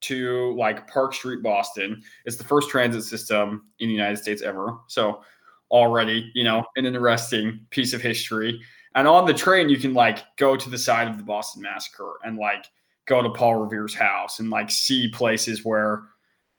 to 0.02 0.54
like 0.56 0.86
Park 0.86 1.14
Street, 1.14 1.42
Boston. 1.42 2.02
It's 2.26 2.36
the 2.36 2.44
first 2.44 2.68
transit 2.68 3.04
system 3.04 3.64
in 3.78 3.88
the 3.88 3.94
United 3.94 4.18
States 4.18 4.42
ever. 4.42 4.78
So 4.86 5.22
already, 5.70 6.30
you 6.34 6.44
know, 6.44 6.62
an 6.76 6.84
interesting 6.84 7.60
piece 7.70 7.94
of 7.94 8.02
history. 8.02 8.60
And 8.94 9.08
on 9.08 9.26
the 9.26 9.34
train, 9.34 9.68
you 9.68 9.78
can 9.78 9.94
like 9.94 10.24
go 10.36 10.56
to 10.56 10.70
the 10.70 10.78
side 10.78 11.08
of 11.08 11.16
the 11.16 11.24
Boston 11.24 11.62
Massacre 11.62 12.18
and 12.22 12.36
like 12.36 12.66
go 13.06 13.22
to 13.22 13.30
Paul 13.30 13.56
Revere's 13.56 13.94
house 13.94 14.40
and 14.40 14.50
like 14.50 14.70
see 14.70 15.08
places 15.08 15.64
where 15.64 16.02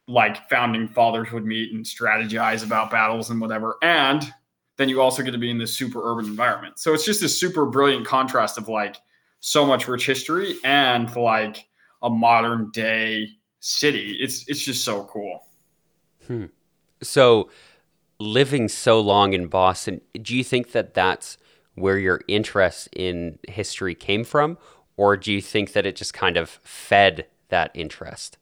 like 0.07 0.47
founding 0.49 0.87
fathers 0.87 1.31
would 1.31 1.45
meet 1.45 1.73
and 1.73 1.83
strategize 1.83 2.63
about 2.63 2.91
battles 2.91 3.29
and 3.29 3.41
whatever. 3.41 3.77
And 3.81 4.31
then 4.77 4.89
you 4.89 5.01
also 5.01 5.23
get 5.23 5.31
to 5.31 5.37
be 5.37 5.49
in 5.49 5.57
this 5.57 5.75
super 5.75 6.01
urban 6.03 6.25
environment. 6.25 6.77
So 6.79 6.93
it's 6.93 7.05
just 7.05 7.23
a 7.23 7.29
super 7.29 7.65
brilliant 7.65 8.05
contrast 8.05 8.57
of 8.57 8.67
like 8.67 8.97
so 9.39 9.65
much 9.65 9.87
rich 9.87 10.05
history 10.05 10.55
and 10.63 11.13
like 11.15 11.65
a 12.01 12.09
modern 12.09 12.69
day 12.71 13.29
city. 13.59 14.17
It's 14.19 14.47
it's 14.47 14.63
just 14.63 14.83
so 14.85 15.05
cool. 15.05 15.45
Hmm. 16.27 16.45
So, 17.01 17.49
living 18.19 18.67
so 18.67 18.99
long 18.99 19.33
in 19.33 19.47
Boston, 19.47 20.01
do 20.21 20.35
you 20.35 20.43
think 20.43 20.71
that 20.71 20.93
that's 20.93 21.37
where 21.75 21.97
your 21.97 22.21
interest 22.27 22.87
in 22.95 23.37
history 23.47 23.93
came 23.93 24.23
from, 24.23 24.57
or 24.97 25.17
do 25.17 25.31
you 25.31 25.41
think 25.41 25.73
that 25.73 25.85
it 25.85 25.95
just 25.95 26.13
kind 26.13 26.37
of 26.37 26.49
fed 26.63 27.27
that 27.49 27.71
interest? 27.73 28.37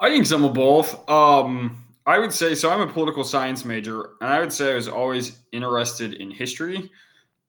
I 0.00 0.08
think 0.08 0.26
some 0.26 0.44
of 0.44 0.54
both. 0.54 1.08
Um, 1.08 1.84
I 2.06 2.18
would 2.18 2.32
say 2.32 2.54
so. 2.54 2.70
I'm 2.70 2.80
a 2.80 2.92
political 2.92 3.22
science 3.22 3.64
major, 3.64 4.10
and 4.20 4.32
I 4.32 4.40
would 4.40 4.52
say 4.52 4.72
I 4.72 4.74
was 4.74 4.88
always 4.88 5.38
interested 5.52 6.14
in 6.14 6.30
history. 6.30 6.90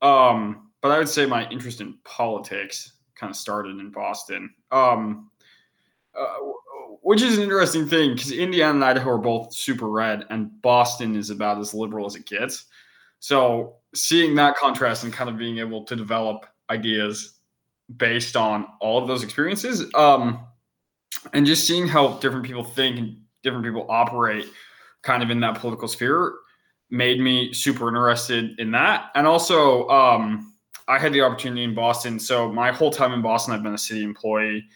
Um, 0.02 0.70
but 0.82 0.92
I 0.92 0.98
would 0.98 1.10
say 1.10 1.26
my 1.26 1.50
interest 1.50 1.82
in 1.82 1.98
politics 2.04 2.94
kind 3.16 3.32
of 3.32 3.38
started 3.38 3.80
in 3.80 3.90
Boston, 3.90 4.54
um, 4.72 5.32
uh, 6.14 6.36
which 7.02 7.22
is 7.22 7.38
an 7.38 7.44
interesting 7.44 7.88
thing 7.88 8.14
because 8.14 8.32
Indiana 8.32 8.74
and 8.74 8.84
Idaho 8.84 9.12
are 9.12 9.18
both 9.18 9.54
super 9.54 9.90
red, 9.90 10.26
and 10.30 10.62
Boston 10.62 11.16
is 11.16 11.30
about 11.30 11.58
as 11.60 11.74
liberal 11.74 12.06
as 12.06 12.16
it 12.16 12.26
gets. 12.26 12.66
So 13.20 13.78
seeing 13.96 14.36
that 14.36 14.58
contrast 14.58 15.06
and 15.06 15.14
kind 15.14 15.30
of 15.30 15.38
being 15.38 15.58
able 15.58 15.86
to 15.86 15.96
develop 15.96 16.46
ideas 16.70 17.40
based 17.98 18.36
on 18.36 18.66
all 18.80 19.02
of 19.02 19.08
those 19.08 19.24
experiences, 19.24 19.94
um, 19.96 20.40
and 21.34 21.46
just 21.46 21.68
seeing 21.68 21.88
how 21.88 22.14
different 22.20 22.46
people 22.46 22.64
think 22.64 22.98
and 22.98 23.18
different 23.44 23.66
people 23.66 23.86
operate, 23.90 24.46
kind 25.02 25.24
of 25.24 25.30
in 25.30 25.40
that 25.42 25.60
political 25.60 25.88
sphere, 25.88 26.34
made 26.90 27.20
me 27.20 27.54
super 27.54 27.88
interested 27.88 28.60
in 28.60 28.72
that, 28.72 29.12
and 29.16 29.28
also. 29.28 29.88
Um, 29.90 30.50
I 30.88 31.00
had 31.00 31.14
the 31.14 31.22
opportunity 31.22 31.64
in 31.64 31.74
Boston. 31.74 32.20
So 32.20 32.52
my 32.52 32.72
whole 32.72 32.92
time 32.92 33.14
in 33.14 33.22
Boston, 33.22 33.54
I've 33.54 33.64
been 33.64 33.74
a 33.74 33.78
city 33.78 34.04
employee 34.04 34.68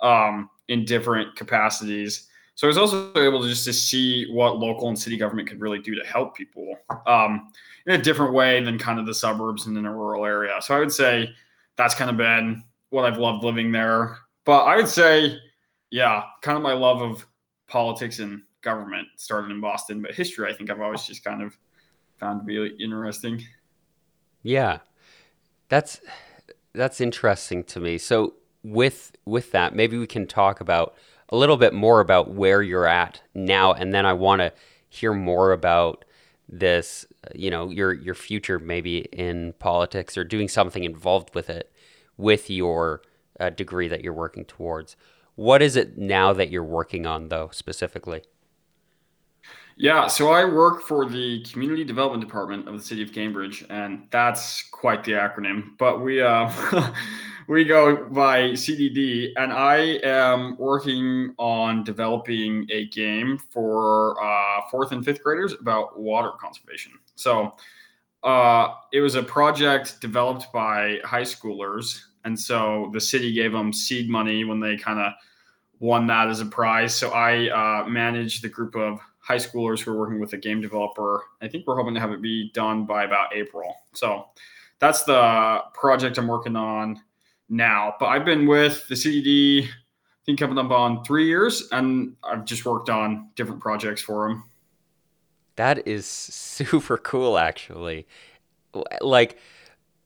um, 0.00 0.50
in 0.68 0.84
different 0.84 1.36
capacities. 1.36 2.28
So 2.56 2.66
I 2.66 2.68
was 2.68 2.78
also 2.78 3.12
able 3.16 3.42
to 3.42 3.48
just 3.48 3.64
to 3.66 3.72
see 3.72 4.30
what 4.32 4.58
local 4.58 4.88
and 4.88 4.98
city 4.98 5.16
government 5.16 5.48
could 5.48 5.60
really 5.60 5.78
do 5.78 5.94
to 5.94 6.04
help 6.06 6.34
people 6.34 6.74
um, 7.06 7.52
in 7.86 8.00
a 8.00 8.02
different 8.02 8.32
way 8.32 8.62
than 8.64 8.78
kind 8.78 8.98
of 8.98 9.06
the 9.06 9.14
suburbs 9.14 9.66
and 9.66 9.76
in 9.76 9.86
a 9.86 9.94
rural 9.94 10.24
area. 10.24 10.56
So 10.60 10.74
I 10.74 10.78
would 10.78 10.92
say 10.92 11.30
that's 11.76 11.94
kind 11.94 12.10
of 12.10 12.16
been 12.16 12.62
what 12.90 13.04
I've 13.04 13.18
loved 13.18 13.44
living 13.44 13.72
there. 13.72 14.18
But 14.44 14.64
I 14.64 14.76
would 14.76 14.88
say, 14.88 15.38
yeah, 15.90 16.24
kind 16.42 16.56
of 16.56 16.62
my 16.62 16.72
love 16.72 17.02
of 17.02 17.26
politics 17.68 18.18
and 18.18 18.42
government 18.62 19.08
started 19.16 19.50
in 19.50 19.60
Boston, 19.60 20.02
but 20.02 20.12
history 20.12 20.50
I 20.50 20.54
think 20.54 20.70
I've 20.70 20.80
always 20.80 21.04
just 21.04 21.24
kind 21.24 21.42
of 21.42 21.56
found 22.16 22.40
to 22.40 22.44
be 22.44 22.82
interesting. 22.82 23.42
Yeah. 24.42 24.78
That's 25.68 26.00
that's 26.74 27.00
interesting 27.00 27.64
to 27.64 27.80
me. 27.80 27.98
So 27.98 28.34
with 28.62 29.12
with 29.24 29.52
that, 29.52 29.74
maybe 29.74 29.98
we 29.98 30.06
can 30.06 30.26
talk 30.26 30.60
about 30.60 30.94
a 31.30 31.36
little 31.36 31.56
bit 31.56 31.74
more 31.74 32.00
about 32.00 32.32
where 32.32 32.62
you're 32.62 32.86
at 32.86 33.20
now, 33.34 33.72
and 33.72 33.92
then 33.92 34.06
I 34.06 34.12
want 34.12 34.40
to 34.40 34.52
hear 34.88 35.12
more 35.12 35.52
about 35.52 36.04
this. 36.48 37.06
You 37.34 37.50
know, 37.50 37.70
your 37.70 37.92
your 37.92 38.14
future 38.14 38.58
maybe 38.58 38.98
in 39.12 39.54
politics 39.58 40.16
or 40.16 40.24
doing 40.24 40.48
something 40.48 40.84
involved 40.84 41.34
with 41.34 41.50
it 41.50 41.72
with 42.16 42.50
your 42.50 43.02
uh, 43.40 43.50
degree 43.50 43.88
that 43.88 44.02
you're 44.02 44.12
working 44.12 44.44
towards. 44.44 44.96
What 45.34 45.60
is 45.60 45.76
it 45.76 45.98
now 45.98 46.32
that 46.32 46.50
you're 46.50 46.64
working 46.64 47.04
on, 47.06 47.28
though, 47.28 47.50
specifically? 47.52 48.22
Yeah, 49.78 50.06
so 50.06 50.30
I 50.30 50.46
work 50.46 50.80
for 50.80 51.06
the 51.06 51.44
Community 51.44 51.84
Development 51.84 52.24
Department 52.24 52.66
of 52.66 52.78
the 52.78 52.82
City 52.82 53.02
of 53.02 53.12
Cambridge, 53.12 53.62
and 53.68 54.06
that's 54.10 54.62
quite 54.70 55.04
the 55.04 55.12
acronym. 55.12 55.76
But 55.76 56.00
we 56.00 56.22
uh, 56.22 56.50
we 57.48 57.64
go 57.64 58.04
by 58.06 58.50
CDD, 58.50 59.32
and 59.36 59.52
I 59.52 60.00
am 60.02 60.56
working 60.58 61.34
on 61.38 61.84
developing 61.84 62.66
a 62.70 62.86
game 62.86 63.38
for 63.50 64.22
uh, 64.22 64.62
fourth 64.70 64.92
and 64.92 65.04
fifth 65.04 65.22
graders 65.22 65.52
about 65.52 65.98
water 65.98 66.30
conservation. 66.40 66.92
So 67.14 67.54
uh, 68.24 68.74
it 68.92 69.00
was 69.00 69.14
a 69.14 69.22
project 69.22 70.00
developed 70.00 70.52
by 70.52 70.98
high 71.04 71.22
schoolers, 71.22 72.00
and 72.24 72.38
so 72.38 72.90
the 72.92 73.00
city 73.00 73.32
gave 73.32 73.52
them 73.52 73.72
seed 73.72 74.08
money 74.08 74.44
when 74.44 74.58
they 74.58 74.76
kind 74.76 74.98
of 74.98 75.12
won 75.78 76.06
that 76.08 76.28
as 76.28 76.40
a 76.40 76.46
prize. 76.46 76.94
So 76.94 77.10
I 77.10 77.48
uh, 77.50 77.88
managed 77.88 78.42
the 78.42 78.48
group 78.48 78.74
of 78.74 78.98
high 79.18 79.36
schoolers 79.36 79.80
who 79.80 79.92
are 79.92 79.98
working 79.98 80.20
with 80.20 80.32
a 80.32 80.36
game 80.36 80.60
developer. 80.60 81.22
I 81.40 81.48
think 81.48 81.66
we're 81.66 81.76
hoping 81.76 81.94
to 81.94 82.00
have 82.00 82.12
it 82.12 82.22
be 82.22 82.50
done 82.54 82.86
by 82.86 83.04
about 83.04 83.34
April. 83.34 83.74
So 83.92 84.26
that's 84.78 85.04
the 85.04 85.62
project 85.74 86.18
I'm 86.18 86.26
working 86.26 86.56
on 86.56 87.00
now. 87.48 87.94
But 87.98 88.06
I've 88.06 88.24
been 88.24 88.46
with 88.46 88.86
the 88.88 88.94
CDD, 88.94 89.66
I 89.66 89.70
think 90.24 90.38
coming 90.38 90.58
up 90.58 90.70
on 90.70 91.04
three 91.04 91.26
years, 91.26 91.68
and 91.72 92.16
I've 92.24 92.44
just 92.44 92.64
worked 92.64 92.90
on 92.90 93.30
different 93.36 93.60
projects 93.60 94.02
for 94.02 94.28
them. 94.28 94.44
That 95.56 95.86
is 95.86 96.06
super 96.06 96.98
cool, 96.98 97.38
actually. 97.38 98.06
Like, 99.00 99.38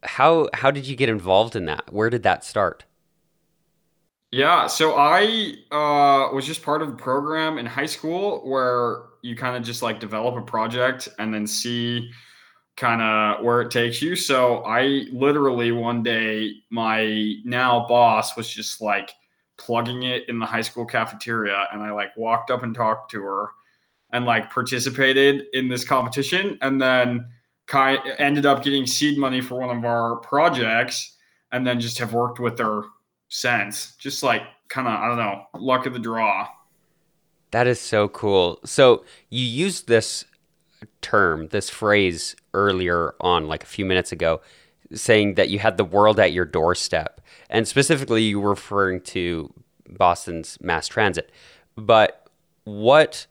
how 0.03 0.49
how 0.55 0.71
did 0.71 0.87
you 0.87 0.97
get 0.97 1.09
involved 1.09 1.57
in 1.57 1.67
that? 1.67 1.93
Where 1.93 2.09
did 2.09 2.23
that 2.23 2.45
start? 2.45 2.85
Yeah, 4.33 4.69
so 4.69 4.95
I 4.97 5.55
uh, 5.73 6.33
was 6.33 6.47
just 6.47 6.63
part 6.63 6.83
of 6.83 6.89
a 6.89 6.93
program 6.93 7.59
in 7.59 7.67
high 7.67 7.87
school 7.87 8.49
where 8.49 9.03
you 9.23 9.35
kind 9.35 9.57
of 9.57 9.65
just 9.65 9.83
like 9.83 9.99
develop 9.99 10.37
a 10.37 10.43
project 10.43 11.09
and 11.19 11.35
then 11.35 11.49
see 11.49 12.11
kind 12.81 13.03
of 13.03 13.45
where 13.45 13.61
it 13.61 13.71
takes 13.71 14.01
you. 14.01 14.17
So 14.17 14.65
I 14.65 15.05
literally 15.13 15.71
one 15.71 16.03
day, 16.03 16.55
my 16.71 17.35
now 17.45 17.87
boss 17.87 18.39
was 18.39 18.49
just 18.49 18.81
like 18.81 19.13
plugging 19.59 20.05
it 20.05 20.27
in 20.31 20.39
the 20.39 20.47
high 20.47 20.63
school 20.63 20.87
cafeteria, 20.87 21.69
and 21.73 21.83
I 21.83 21.93
like 21.93 22.17
walked 22.17 22.51
up 22.51 22.63
and 22.63 22.75
talked 22.75 23.11
to 23.11 23.23
her 23.23 23.49
and 24.13 24.25
like 24.25 24.51
participated 24.51 25.45
in 25.53 25.69
this 25.69 25.85
competition, 25.85 26.57
and 26.63 26.81
then 26.81 27.27
kind 27.67 28.01
ended 28.19 28.47
up 28.47 28.65
getting 28.65 28.87
seed 28.87 29.19
money 29.19 29.43
for 29.43 29.61
one 29.61 29.77
of 29.77 29.85
our 29.85 30.17
projects, 30.17 31.19
and 31.53 31.67
then 31.67 31.79
just 31.81 31.99
have 31.99 32.15
worked 32.15 32.41
with 32.41 32.59
her 32.59 32.85
since. 33.29 33.95
Just 33.97 34.23
like 34.23 34.43
kind 34.69 34.89
of 34.89 34.95
I 34.95 35.07
don't 35.07 35.19
know, 35.19 35.45
luck 35.55 35.85
of 35.85 35.93
the 35.93 35.99
draw. 35.99 36.49
That 37.51 37.67
is 37.67 37.79
so 37.79 38.09
cool. 38.09 38.59
So 38.65 39.05
you 39.29 39.45
used 39.45 39.87
this 39.87 40.25
term, 41.03 41.49
this 41.49 41.71
phrase 41.71 42.37
earlier 42.55 43.15
on, 43.21 43.47
like 43.47 43.63
a 43.63 43.67
few 43.67 43.85
minutes 43.85 44.13
ago, 44.13 44.41
saying 44.93 45.35
that 45.35 45.49
you 45.49 45.59
had 45.59 45.77
the 45.77 45.85
world 45.85 46.19
at 46.19 46.33
your 46.33 46.45
doorstep. 46.45 47.21
And 47.49 47.67
specifically, 47.67 48.23
you 48.23 48.41
were 48.41 48.51
referring 48.51 49.01
to 49.03 49.53
Boston's 49.89 50.59
mass 50.61 50.89
transit. 50.89 51.31
But 51.77 52.29
what, 52.65 53.27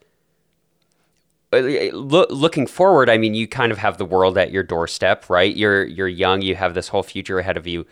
look, 1.52 2.30
looking 2.30 2.68
forward, 2.68 3.10
I 3.10 3.18
mean, 3.18 3.34
you 3.34 3.48
kind 3.48 3.72
of 3.72 3.78
have 3.78 3.98
the 3.98 4.06
world 4.06 4.38
at 4.38 4.52
your 4.52 4.64
doorstep, 4.64 5.30
right? 5.30 5.56
You're, 5.56 5.86
you're 5.86 6.08
young, 6.08 6.42
you 6.42 6.56
have 6.56 6.74
this 6.74 6.90
whole 6.90 7.04
future 7.04 7.40
ahead 7.40 7.58
of 7.58 7.68
you. 7.68 7.86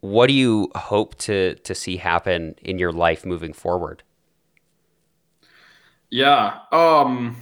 What 0.00 0.26
do 0.26 0.32
you 0.32 0.70
hope 0.74 1.16
to, 1.18 1.54
to 1.56 1.74
see 1.74 1.96
happen 1.96 2.56
in 2.62 2.78
your 2.78 2.92
life 2.92 3.24
moving 3.24 3.52
forward? 3.52 4.02
Yeah. 6.10 6.58
Um, 6.72 7.36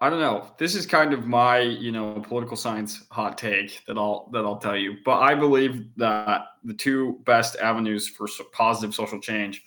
I 0.00 0.10
don't 0.10 0.20
know. 0.20 0.48
This 0.58 0.76
is 0.76 0.86
kind 0.86 1.12
of 1.12 1.26
my, 1.26 1.58
you 1.58 1.90
know, 1.90 2.22
political 2.26 2.56
science 2.56 3.04
hot 3.10 3.36
take 3.36 3.84
that 3.86 3.98
I'll 3.98 4.28
that 4.32 4.44
I'll 4.44 4.58
tell 4.58 4.76
you. 4.76 4.96
But 5.04 5.18
I 5.20 5.34
believe 5.34 5.86
that 5.96 6.42
the 6.62 6.74
two 6.74 7.18
best 7.24 7.56
avenues 7.56 8.08
for 8.08 8.28
positive 8.52 8.94
social 8.94 9.20
change 9.20 9.62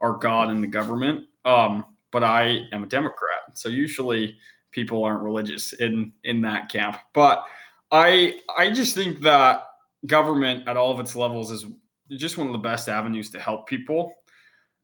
are 0.00 0.12
God 0.12 0.50
and 0.50 0.62
the 0.62 0.68
government. 0.68 1.26
Um, 1.46 1.86
but 2.10 2.22
I 2.22 2.66
am 2.72 2.82
a 2.82 2.86
Democrat, 2.86 3.54
so 3.54 3.68
usually 3.68 4.36
people 4.70 5.02
aren't 5.02 5.22
religious 5.22 5.72
in 5.74 6.12
in 6.24 6.42
that 6.42 6.68
camp. 6.68 6.98
But 7.14 7.44
I 7.90 8.40
I 8.56 8.70
just 8.70 8.94
think 8.94 9.20
that 9.22 9.66
government 10.06 10.68
at 10.68 10.76
all 10.76 10.92
of 10.92 11.00
its 11.00 11.16
levels 11.16 11.50
is 11.50 11.64
just 12.10 12.36
one 12.36 12.48
of 12.48 12.52
the 12.52 12.58
best 12.58 12.88
avenues 12.88 13.30
to 13.30 13.40
help 13.40 13.66
people 13.66 14.14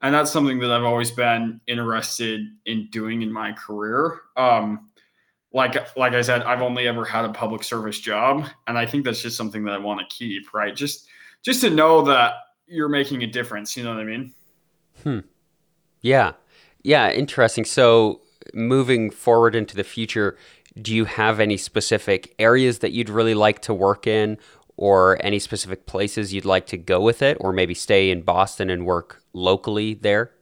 and 0.02 0.14
that's 0.14 0.30
something 0.30 0.58
that 0.60 0.70
I've 0.70 0.84
always 0.84 1.10
been 1.10 1.60
interested 1.66 2.42
in 2.64 2.88
doing 2.90 3.22
in 3.22 3.32
my 3.32 3.52
career. 3.52 4.20
Um, 4.36 4.90
like 5.52 5.96
like 5.96 6.12
I 6.12 6.22
said, 6.22 6.42
I've 6.42 6.62
only 6.62 6.86
ever 6.86 7.04
had 7.04 7.24
a 7.24 7.32
public 7.32 7.64
service 7.64 7.98
job, 7.98 8.46
and 8.66 8.76
I 8.76 8.86
think 8.86 9.04
that's 9.04 9.22
just 9.22 9.36
something 9.36 9.64
that 9.64 9.74
I 9.74 9.78
want 9.78 10.00
to 10.00 10.06
keep. 10.14 10.52
Right, 10.52 10.74
just 10.74 11.06
just 11.42 11.60
to 11.62 11.70
know 11.70 12.02
that 12.02 12.34
you're 12.66 12.88
making 12.88 13.22
a 13.22 13.26
difference. 13.26 13.76
You 13.76 13.84
know 13.84 13.94
what 13.94 14.00
I 14.00 14.04
mean? 14.04 14.32
Hmm. 15.02 15.18
Yeah. 16.00 16.32
Yeah. 16.82 17.10
Interesting. 17.10 17.64
So 17.64 18.20
moving 18.54 19.10
forward 19.10 19.54
into 19.54 19.76
the 19.76 19.84
future, 19.84 20.36
do 20.80 20.94
you 20.94 21.04
have 21.04 21.40
any 21.40 21.56
specific 21.56 22.34
areas 22.38 22.80
that 22.80 22.92
you'd 22.92 23.08
really 23.08 23.34
like 23.34 23.60
to 23.62 23.74
work 23.74 24.06
in, 24.06 24.38
or 24.76 25.18
any 25.24 25.38
specific 25.38 25.86
places 25.86 26.34
you'd 26.34 26.44
like 26.44 26.66
to 26.66 26.76
go 26.76 27.00
with 27.00 27.22
it, 27.22 27.36
or 27.40 27.52
maybe 27.52 27.74
stay 27.74 28.10
in 28.10 28.22
Boston 28.22 28.70
and 28.70 28.86
work 28.86 29.22
locally 29.32 29.94
there? 29.94 30.32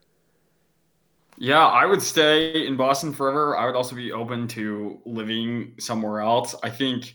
Yeah, 1.37 1.67
I 1.67 1.85
would 1.85 2.03
stay 2.03 2.67
in 2.67 2.77
Boston 2.77 3.13
forever. 3.13 3.57
I 3.57 3.67
would 3.67 3.75
also 3.75 3.97
be 3.97 4.13
open 4.13 4.47
to 4.49 5.01
living 5.05 5.75
somewhere 5.79 6.21
else. 6.21 6.55
I 6.63 6.71
think 6.71 7.15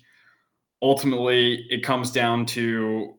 ultimately 0.82 1.66
it 1.70 1.84
comes 1.84 2.12
down 2.12 2.46
to 2.48 3.16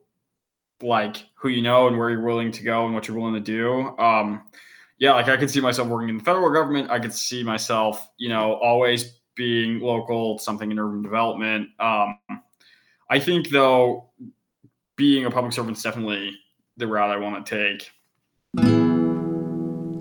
like 0.82 1.24
who 1.34 1.48
you 1.48 1.62
know 1.62 1.88
and 1.88 1.98
where 1.98 2.10
you're 2.10 2.24
willing 2.24 2.52
to 2.52 2.62
go 2.62 2.86
and 2.86 2.94
what 2.94 3.08
you're 3.08 3.16
willing 3.16 3.34
to 3.34 3.40
do. 3.40 3.96
Um, 3.98 4.42
yeah, 4.98 5.14
like 5.14 5.28
I 5.28 5.36
could 5.36 5.50
see 5.50 5.60
myself 5.60 5.88
working 5.88 6.10
in 6.10 6.18
the 6.18 6.24
federal 6.24 6.50
government. 6.50 6.90
I 6.90 6.98
could 6.98 7.14
see 7.14 7.42
myself, 7.42 8.06
you 8.18 8.28
know, 8.28 8.54
always 8.54 9.20
being 9.34 9.80
local, 9.80 10.38
something 10.38 10.70
in 10.70 10.78
urban 10.78 11.02
development. 11.02 11.70
Um, 11.78 12.18
I 13.12 13.18
think 13.18 13.48
though, 13.50 14.04
being 14.96 15.24
a 15.24 15.32
public 15.32 15.52
servant 15.52 15.76
is 15.76 15.82
definitely 15.82 16.30
the 16.76 16.86
route 16.86 17.10
I 17.10 17.16
want 17.16 17.44
to 17.44 17.74
take. 17.74 17.90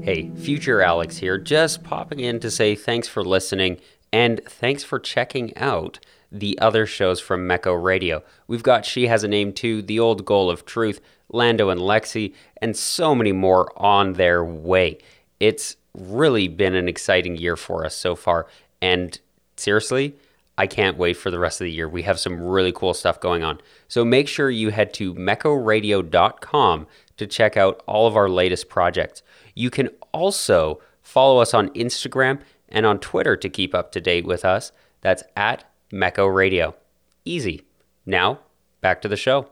Hey, 0.03 0.29
future 0.35 0.83
Alex 0.83 1.17
here, 1.17 1.39
just 1.39 1.83
popping 1.83 2.19
in 2.19 2.39
to 2.39 2.51
say 2.51 2.75
thanks 2.75 3.07
for 3.07 3.23
listening 3.23 3.79
and 4.13 4.41
thanks 4.45 4.83
for 4.83 4.99
checking 4.99 5.57
out 5.57 5.99
the 6.31 6.59
other 6.59 6.85
shows 6.85 7.19
from 7.19 7.47
Mecho 7.47 7.81
Radio. 7.81 8.21
We've 8.47 8.61
got 8.61 8.85
She 8.85 9.07
Has 9.07 9.23
a 9.23 9.27
Name 9.27 9.53
Too, 9.53 9.81
The 9.81 9.99
Old 9.99 10.23
Goal 10.23 10.51
of 10.51 10.67
Truth, 10.67 11.01
Lando 11.29 11.69
and 11.69 11.81
Lexi, 11.81 12.35
and 12.61 12.77
so 12.77 13.15
many 13.15 13.31
more 13.31 13.71
on 13.75 14.13
their 14.13 14.43
way. 14.45 14.99
It's 15.39 15.77
really 15.95 16.47
been 16.47 16.75
an 16.75 16.87
exciting 16.87 17.37
year 17.37 17.55
for 17.55 17.83
us 17.83 17.95
so 17.95 18.15
far, 18.15 18.45
and 18.83 19.19
seriously, 19.57 20.13
I 20.59 20.67
can't 20.67 20.97
wait 20.97 21.15
for 21.15 21.31
the 21.31 21.39
rest 21.39 21.61
of 21.61 21.65
the 21.65 21.71
year. 21.71 21.87
We 21.87 22.01
have 22.01 22.19
some 22.19 22.37
really 22.37 22.73
cool 22.73 22.93
stuff 22.93 23.21
going 23.21 23.43
on. 23.43 23.61
So 23.87 24.03
make 24.03 24.27
sure 24.27 24.49
you 24.49 24.71
head 24.71 24.93
to 24.95 25.13
mechoradio.com 25.15 26.87
to 27.15 27.27
check 27.27 27.55
out 27.55 27.81
all 27.87 28.07
of 28.07 28.17
our 28.17 28.27
latest 28.27 28.67
projects. 28.67 29.23
You 29.55 29.69
can 29.69 29.87
also 30.11 30.81
follow 31.01 31.39
us 31.39 31.53
on 31.53 31.69
Instagram 31.69 32.41
and 32.67 32.85
on 32.85 32.99
Twitter 32.99 33.37
to 33.37 33.47
keep 33.47 33.73
up 33.73 33.93
to 33.93 34.01
date 34.01 34.25
with 34.25 34.43
us. 34.43 34.73
That's 34.99 35.23
at 35.37 35.63
Mecho 35.93 36.35
Radio. 36.35 36.75
Easy. 37.23 37.61
Now, 38.05 38.39
back 38.81 39.01
to 39.03 39.07
the 39.07 39.15
show. 39.15 39.47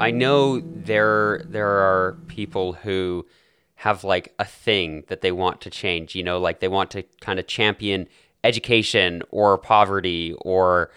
I 0.00 0.12
know 0.12 0.60
there 0.60 1.42
there 1.44 1.66
are 1.66 2.16
people 2.28 2.74
who 2.74 3.26
have 3.74 4.04
like 4.04 4.32
a 4.38 4.44
thing 4.44 5.02
that 5.08 5.22
they 5.22 5.32
want 5.32 5.60
to 5.62 5.70
change, 5.70 6.14
you 6.14 6.22
know, 6.22 6.38
like 6.38 6.60
they 6.60 6.68
want 6.68 6.92
to 6.92 7.02
kind 7.20 7.40
of 7.40 7.48
champion 7.48 8.06
education 8.44 9.22
or 9.30 9.58
poverty 9.58 10.34
or 10.40 10.90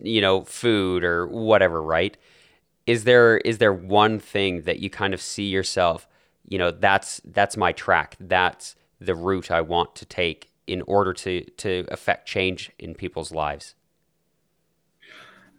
you 0.00 0.20
know 0.20 0.44
food 0.44 1.04
or 1.04 1.26
whatever 1.26 1.82
right? 1.82 2.16
Is 2.86 3.04
there 3.04 3.38
is 3.38 3.58
there 3.58 3.72
one 3.72 4.18
thing 4.18 4.62
that 4.62 4.78
you 4.78 4.90
kind 4.90 5.14
of 5.14 5.20
see 5.20 5.46
yourself 5.46 6.08
you 6.48 6.58
know 6.58 6.70
that's 6.70 7.20
that's 7.24 7.56
my 7.56 7.72
track 7.72 8.16
that's 8.20 8.76
the 9.00 9.14
route 9.14 9.50
i 9.50 9.60
want 9.60 9.94
to 9.96 10.04
take 10.04 10.50
in 10.66 10.82
order 10.82 11.12
to 11.12 11.44
to 11.56 11.84
affect 11.88 12.26
change 12.26 12.70
in 12.78 12.94
people's 12.94 13.32
lives? 13.32 13.74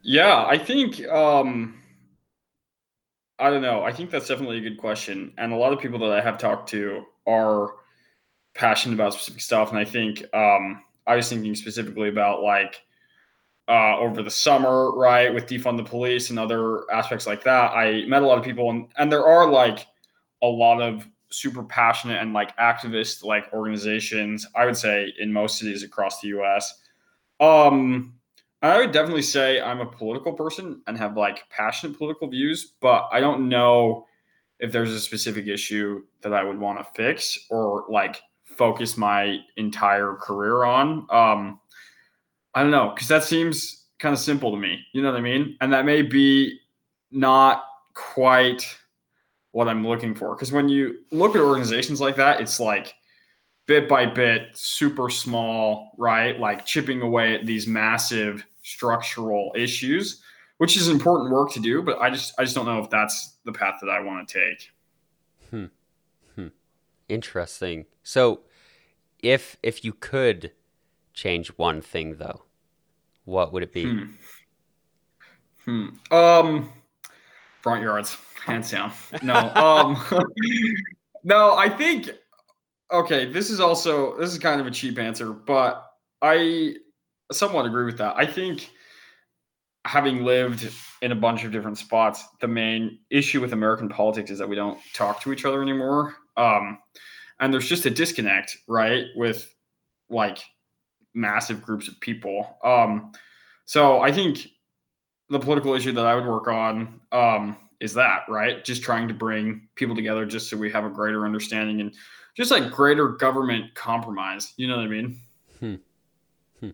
Yeah 0.02 0.44
i 0.46 0.58
think 0.58 1.06
um 1.08 1.80
i 3.38 3.50
don't 3.50 3.62
know. 3.62 3.82
I 3.82 3.92
think 3.92 4.10
that's 4.10 4.28
definitely 4.28 4.58
a 4.58 4.60
good 4.60 4.78
question 4.78 5.32
and 5.38 5.52
a 5.52 5.56
lot 5.56 5.72
of 5.72 5.80
people 5.80 5.98
that 6.00 6.12
i 6.12 6.20
have 6.20 6.38
talked 6.38 6.70
to 6.70 7.04
are 7.26 7.74
passionate 8.54 8.94
about 8.94 9.12
specific 9.14 9.40
stuff 9.40 9.70
and 9.70 9.78
i 9.78 9.84
think 9.84 10.24
um 10.34 10.82
I 11.08 11.16
was 11.16 11.28
thinking 11.28 11.54
specifically 11.54 12.08
about 12.08 12.42
like 12.42 12.82
uh, 13.68 13.98
over 13.98 14.22
the 14.22 14.30
summer, 14.30 14.92
right, 14.92 15.32
with 15.32 15.46
defund 15.46 15.76
the 15.76 15.84
police 15.84 16.30
and 16.30 16.38
other 16.38 16.90
aspects 16.92 17.26
like 17.26 17.42
that. 17.44 17.72
I 17.72 18.04
met 18.06 18.22
a 18.22 18.26
lot 18.26 18.38
of 18.38 18.44
people, 18.44 18.70
and 18.70 18.86
and 18.96 19.10
there 19.10 19.26
are 19.26 19.50
like 19.50 19.86
a 20.42 20.46
lot 20.46 20.80
of 20.80 21.08
super 21.30 21.62
passionate 21.62 22.22
and 22.22 22.32
like 22.32 22.56
activist 22.56 23.24
like 23.24 23.52
organizations. 23.52 24.46
I 24.54 24.64
would 24.64 24.76
say 24.76 25.12
in 25.18 25.32
most 25.32 25.58
cities 25.58 25.82
across 25.82 26.20
the 26.20 26.28
U.S. 26.28 26.80
Um, 27.40 28.14
I 28.62 28.78
would 28.78 28.92
definitely 28.92 29.22
say 29.22 29.60
I'm 29.60 29.80
a 29.80 29.86
political 29.86 30.32
person 30.32 30.82
and 30.86 30.98
have 30.98 31.16
like 31.16 31.48
passionate 31.50 31.96
political 31.96 32.28
views, 32.28 32.74
but 32.80 33.08
I 33.12 33.20
don't 33.20 33.48
know 33.48 34.06
if 34.58 34.72
there's 34.72 34.90
a 34.90 35.00
specific 35.00 35.46
issue 35.46 36.02
that 36.22 36.34
I 36.34 36.42
would 36.42 36.58
want 36.58 36.78
to 36.78 36.86
fix 36.96 37.38
or 37.50 37.84
like 37.88 38.20
focus 38.58 38.98
my 38.98 39.38
entire 39.56 40.14
career 40.14 40.64
on. 40.64 41.06
Um, 41.10 41.60
I 42.54 42.62
don't 42.62 42.72
know, 42.72 42.90
because 42.94 43.08
that 43.08 43.22
seems 43.24 43.86
kind 43.98 44.12
of 44.12 44.18
simple 44.18 44.50
to 44.50 44.56
me. 44.56 44.80
You 44.92 45.02
know 45.02 45.10
what 45.10 45.18
I 45.18 45.22
mean? 45.22 45.56
And 45.60 45.72
that 45.72 45.84
may 45.84 46.02
be 46.02 46.58
not 47.10 47.64
quite 47.94 48.66
what 49.52 49.68
I'm 49.68 49.86
looking 49.86 50.14
for. 50.14 50.34
Because 50.34 50.52
when 50.52 50.68
you 50.68 50.98
look 51.10 51.34
at 51.34 51.40
organizations 51.40 52.00
like 52.00 52.16
that, 52.16 52.40
it's 52.40 52.60
like 52.60 52.94
bit 53.66 53.88
by 53.88 54.06
bit, 54.06 54.48
super 54.54 55.08
small, 55.10 55.92
right? 55.98 56.38
Like 56.38 56.66
chipping 56.66 57.02
away 57.02 57.34
at 57.34 57.46
these 57.46 57.66
massive 57.66 58.44
structural 58.62 59.52
issues, 59.56 60.22
which 60.58 60.76
is 60.76 60.88
important 60.88 61.30
work 61.30 61.52
to 61.52 61.60
do. 61.60 61.82
But 61.82 62.00
I 62.00 62.10
just 62.10 62.34
I 62.38 62.44
just 62.44 62.54
don't 62.54 62.66
know 62.66 62.82
if 62.82 62.90
that's 62.90 63.36
the 63.44 63.52
path 63.52 63.78
that 63.80 63.90
I 63.90 64.00
want 64.00 64.28
to 64.28 64.40
take. 64.40 64.70
Hmm. 65.50 65.66
Hmm. 66.34 66.48
Interesting. 67.08 67.86
So 68.02 68.40
if 69.20 69.56
if 69.62 69.84
you 69.84 69.92
could 69.92 70.52
change 71.12 71.48
one 71.56 71.80
thing 71.80 72.16
though, 72.16 72.42
what 73.24 73.52
would 73.52 73.62
it 73.62 73.72
be? 73.72 73.84
Hmm. 73.84 74.04
Hmm. 75.64 76.14
Um, 76.14 76.72
front 77.60 77.82
yards, 77.82 78.16
hands 78.44 78.70
down. 78.70 78.92
No. 79.22 79.34
um, 79.54 80.02
no. 81.24 81.54
I 81.56 81.68
think. 81.68 82.10
Okay, 82.90 83.30
this 83.30 83.50
is 83.50 83.60
also 83.60 84.18
this 84.18 84.32
is 84.32 84.38
kind 84.38 84.62
of 84.62 84.66
a 84.66 84.70
cheap 84.70 84.98
answer, 84.98 85.32
but 85.32 85.84
I 86.22 86.76
somewhat 87.30 87.66
agree 87.66 87.84
with 87.84 87.98
that. 87.98 88.16
I 88.16 88.24
think 88.24 88.70
having 89.84 90.24
lived 90.24 90.70
in 91.02 91.12
a 91.12 91.14
bunch 91.14 91.44
of 91.44 91.52
different 91.52 91.78
spots, 91.78 92.24
the 92.40 92.48
main 92.48 92.98
issue 93.10 93.40
with 93.40 93.52
American 93.52 93.88
politics 93.88 94.30
is 94.30 94.38
that 94.38 94.48
we 94.48 94.56
don't 94.56 94.78
talk 94.94 95.20
to 95.22 95.32
each 95.32 95.44
other 95.44 95.62
anymore. 95.62 96.14
Um, 96.36 96.78
and 97.40 97.52
there's 97.52 97.68
just 97.68 97.86
a 97.86 97.90
disconnect, 97.90 98.58
right, 98.66 99.06
with 99.16 99.54
like 100.10 100.38
massive 101.14 101.62
groups 101.62 101.88
of 101.88 101.98
people. 102.00 102.58
Um, 102.64 103.12
so 103.64 104.00
I 104.00 104.12
think 104.12 104.48
the 105.28 105.38
political 105.38 105.74
issue 105.74 105.92
that 105.92 106.06
I 106.06 106.14
would 106.14 106.26
work 106.26 106.48
on 106.48 107.00
um, 107.12 107.56
is 107.80 107.94
that, 107.94 108.22
right? 108.28 108.64
Just 108.64 108.82
trying 108.82 109.08
to 109.08 109.14
bring 109.14 109.68
people 109.74 109.94
together 109.94 110.24
just 110.24 110.48
so 110.48 110.56
we 110.56 110.70
have 110.70 110.84
a 110.84 110.90
greater 110.90 111.24
understanding 111.24 111.80
and 111.80 111.94
just 112.36 112.50
like 112.50 112.70
greater 112.70 113.08
government 113.08 113.74
compromise. 113.74 114.54
You 114.56 114.68
know 114.68 114.76
what 114.76 114.84
I 114.84 114.88
mean? 114.88 115.20
Hmm. 115.60 115.74
Hmm. 116.60 116.70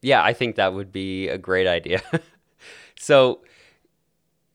Yeah, 0.00 0.22
I 0.22 0.32
think 0.32 0.56
that 0.56 0.74
would 0.74 0.92
be 0.92 1.28
a 1.28 1.38
great 1.38 1.66
idea. 1.66 2.02
so, 2.98 3.42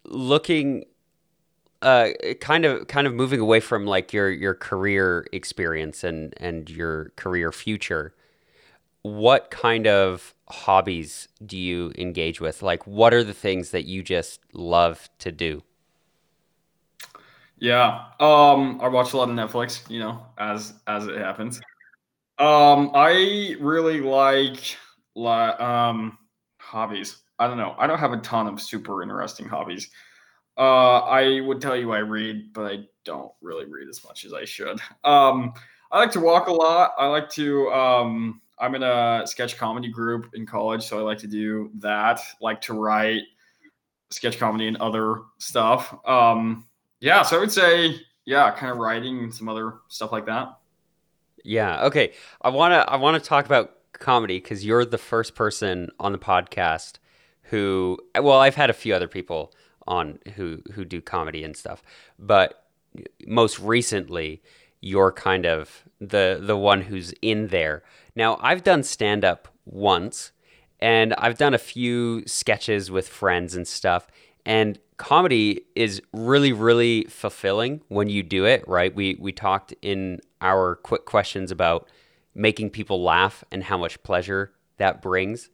looking, 0.06 0.86
uh, 1.84 2.10
kind 2.42 2.66
of, 2.66 2.88
kind 2.88 3.06
of 3.06 3.14
moving 3.14 3.40
away 3.40 3.60
from 3.60 3.86
like 3.86 4.14
your 4.14 4.32
your 4.32 4.56
career 4.56 5.28
experience 5.32 6.04
and 6.04 6.34
and 6.38 6.70
your 6.70 7.12
career 7.16 7.52
future 7.52 8.14
what 9.04 9.52
kind 9.52 9.86
of 9.86 10.34
hobbies 10.50 11.28
do 11.46 11.58
you 11.58 11.92
engage 11.98 12.42
with? 12.42 12.62
Like, 12.62 12.88
what 12.88 13.14
are 13.14 13.24
the 13.24 13.34
things 13.34 13.72
that 13.72 13.86
you 13.86 14.02
just 14.02 14.40
love 14.54 15.10
to 15.20 15.32
do? 15.32 15.62
Yeah, 17.60 18.06
um, 18.20 18.80
I 18.82 18.88
watch 18.88 19.14
a 19.14 19.18
lot 19.18 19.30
of 19.30 19.36
Netflix. 19.36 19.90
You 19.90 20.00
know, 20.00 20.26
as 20.38 20.74
as 20.88 21.06
it 21.06 21.18
happens. 21.18 21.62
Um, 22.40 22.92
I 22.96 23.56
really 23.60 24.02
like 24.02 24.78
like 25.16 25.60
um 25.62 26.18
hobbies. 26.58 27.18
I 27.40 27.48
don't 27.48 27.58
know. 27.58 27.76
I 27.78 27.88
don't 27.88 28.00
have 28.00 28.14
a 28.14 28.18
ton 28.18 28.48
of 28.48 28.62
super 28.62 29.04
interesting 29.04 29.48
hobbies. 29.48 29.90
Uh, 30.58 31.00
I 31.00 31.42
would 31.42 31.62
tell 31.62 31.76
you 31.76 31.92
I 31.92 32.00
read, 32.00 32.54
but 32.54 32.72
I 32.72 32.86
don't 33.04 33.32
really 33.42 33.66
read 33.66 33.90
as 33.90 34.04
much 34.04 34.26
as 34.26 34.34
I 34.34 34.46
should. 34.46 34.80
Um, 35.04 35.54
I 35.92 36.00
like 36.00 36.12
to 36.12 36.20
walk 36.20 36.48
a 36.48 36.52
lot. 36.52 36.94
I 36.98 37.08
like 37.08 37.30
to 37.32 37.70
um 37.72 38.42
I'm 38.60 38.76
in 38.76 38.84
a 38.84 39.24
sketch 39.26 39.58
comedy 39.58 39.90
group 39.90 40.32
in 40.34 40.46
college, 40.46 40.84
so 40.84 40.98
I 41.00 41.02
like 41.02 41.18
to 41.20 41.28
do 41.28 41.72
that. 41.80 42.20
Like 42.40 42.62
to 42.62 42.74
write 42.74 43.24
sketch 44.10 44.40
comedy 44.40 44.68
and 44.68 44.78
other 44.78 45.22
stuff. 45.38 45.96
Um, 46.08 46.68
yeah, 47.00 47.24
so 47.24 47.38
I 47.38 47.40
would 47.40 47.52
say, 47.52 47.96
yeah, 48.26 48.52
kind 48.52 48.72
of 48.72 48.78
writing 48.78 49.20
and 49.20 49.34
some 49.34 49.50
other 49.50 49.76
stuff 49.90 50.12
like 50.12 50.26
that. 50.28 50.58
Yeah. 51.44 51.84
Okay. 51.86 52.14
I 52.42 52.50
wanna 52.50 52.86
I 52.88 52.96
wanna 52.96 53.20
talk 53.20 53.46
about 53.46 53.72
comedy 53.92 54.40
because 54.40 54.66
you're 54.66 54.86
the 54.86 54.98
first 54.98 55.36
person 55.36 55.90
on 56.00 56.12
the 56.12 56.18
podcast 56.18 56.94
who 57.44 57.98
well 58.20 58.40
I've 58.40 58.56
had 58.56 58.70
a 58.70 58.74
few 58.74 58.96
other 58.96 59.08
people 59.08 59.54
on 59.88 60.20
who 60.36 60.62
who 60.74 60.86
do 60.86 61.02
comedy 61.02 61.44
and 61.44 61.56
stuff, 61.56 61.84
but 62.20 62.66
most 63.26 63.60
recently 63.60 64.42
you're 64.82 65.12
kind 65.12 65.46
of 65.46 65.84
the 66.00 66.40
the 66.42 66.58
one 66.58 66.82
who's 66.82 67.14
in 67.22 67.48
there. 67.48 67.84
Now, 68.16 68.38
I've 68.42 68.64
done 68.64 68.84
stand 68.84 69.24
up 69.24 69.48
once 69.66 70.32
and 70.80 71.14
I've 71.16 71.38
done 71.38 71.54
a 71.54 71.60
few 71.60 72.24
sketches 72.28 72.92
with 72.92 73.08
friends 73.08 73.56
and 73.56 73.68
stuff 73.68 74.08
and 74.46 74.78
comedy 74.98 75.62
is 75.76 76.02
really 76.12 76.52
really 76.54 77.06
fulfilling 77.06 77.82
when 77.88 78.10
you 78.10 78.24
do 78.24 78.46
it, 78.46 78.68
right? 78.68 78.94
We 78.94 79.18
we 79.20 79.32
talked 79.32 79.74
in 79.82 80.20
our 80.42 80.76
quick 80.76 81.06
questions 81.06 81.52
about 81.52 81.90
making 82.36 82.70
people 82.72 83.02
laugh 83.02 83.44
and 83.52 83.64
how 83.64 83.78
much 83.78 84.02
pleasure 84.04 84.52
that 84.78 85.02
brings. 85.02 85.50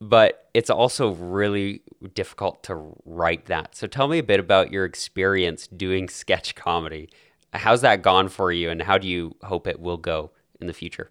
But 0.00 0.48
it's 0.52 0.70
also 0.70 1.14
really 1.14 1.82
difficult 2.14 2.62
to 2.64 2.94
write 3.04 3.46
that. 3.46 3.74
So 3.74 3.86
tell 3.86 4.08
me 4.08 4.18
a 4.18 4.22
bit 4.22 4.40
about 4.40 4.70
your 4.70 4.84
experience 4.84 5.66
doing 5.66 6.08
sketch 6.10 6.54
comedy 6.54 7.08
how's 7.56 7.80
that 7.82 8.02
gone 8.02 8.28
for 8.28 8.52
you 8.52 8.70
and 8.70 8.82
how 8.82 8.98
do 8.98 9.08
you 9.08 9.34
hope 9.42 9.66
it 9.66 9.80
will 9.80 9.96
go 9.96 10.30
in 10.60 10.66
the 10.66 10.72
future? 10.72 11.10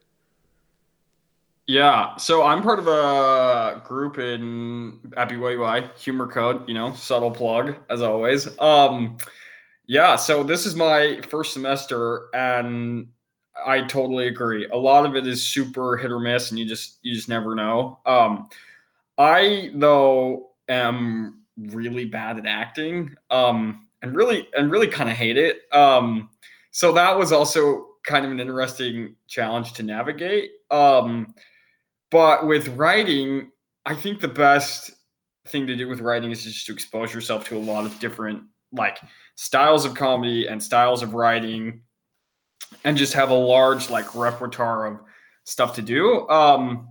Yeah, 1.67 2.15
so 2.17 2.43
I'm 2.43 2.61
part 2.61 2.77
of 2.77 2.87
a 2.87 3.81
group 3.83 4.19
in 4.19 4.99
at 5.17 5.29
BYUI, 5.29 5.97
Humor 5.97 6.27
Code, 6.27 6.67
you 6.67 6.75
know, 6.75 6.93
subtle 6.93 7.31
plug 7.31 7.75
as 7.89 8.03
always. 8.03 8.47
Um, 8.59 9.17
yeah, 9.87 10.15
so 10.15 10.43
this 10.43 10.67
is 10.67 10.75
my 10.75 11.21
first 11.29 11.53
semester 11.53 12.27
and 12.35 13.07
I 13.65 13.81
totally 13.81 14.27
agree. 14.27 14.67
A 14.67 14.77
lot 14.77 15.05
of 15.05 15.15
it 15.15 15.25
is 15.25 15.47
super 15.47 15.97
hit 15.97 16.11
or 16.11 16.19
miss 16.19 16.51
and 16.51 16.59
you 16.59 16.65
just 16.65 16.99
you 17.01 17.15
just 17.15 17.29
never 17.29 17.55
know. 17.55 17.99
Um, 18.05 18.49
I 19.17 19.71
though 19.75 20.51
am 20.67 21.41
really 21.57 22.05
bad 22.05 22.37
at 22.37 22.45
acting. 22.45 23.15
Um, 23.29 23.85
and 24.05 24.15
really 24.15 24.47
and 24.55 24.71
really 24.71 24.87
kind 24.87 25.09
of 25.09 25.15
hate 25.15 25.37
it. 25.37 25.61
Um, 25.73 26.29
so 26.71 26.91
that 26.93 27.17
was 27.17 27.31
also 27.31 27.87
kind 28.03 28.23
of 28.23 28.31
an 28.31 28.39
interesting 28.39 29.15
challenge 29.27 29.73
to 29.73 29.83
navigate. 29.83 30.51
Um, 30.69 31.33
but 32.11 32.45
with 32.45 32.67
writing, 32.69 33.49
I 33.85 33.95
think 33.95 34.21
the 34.21 34.27
best 34.27 34.91
thing 35.47 35.65
to 35.67 35.75
do 35.75 35.87
with 35.87 36.01
writing 36.01 36.31
is 36.31 36.43
just 36.43 36.67
to 36.67 36.73
expose 36.73 37.13
yourself 37.13 37.47
to 37.49 37.57
a 37.57 37.59
lot 37.59 37.85
of 37.85 37.99
different 37.99 38.43
like 38.71 38.99
styles 39.35 39.85
of 39.85 39.95
comedy 39.95 40.47
and 40.47 40.61
styles 40.61 41.01
of 41.01 41.15
writing 41.15 41.81
and 42.83 42.97
just 42.97 43.13
have 43.13 43.31
a 43.31 43.35
large 43.35 43.89
like 43.89 44.15
repertoire 44.15 44.85
of 44.85 44.99
stuff 45.45 45.75
to 45.75 45.81
do 45.81 46.27
um 46.29 46.87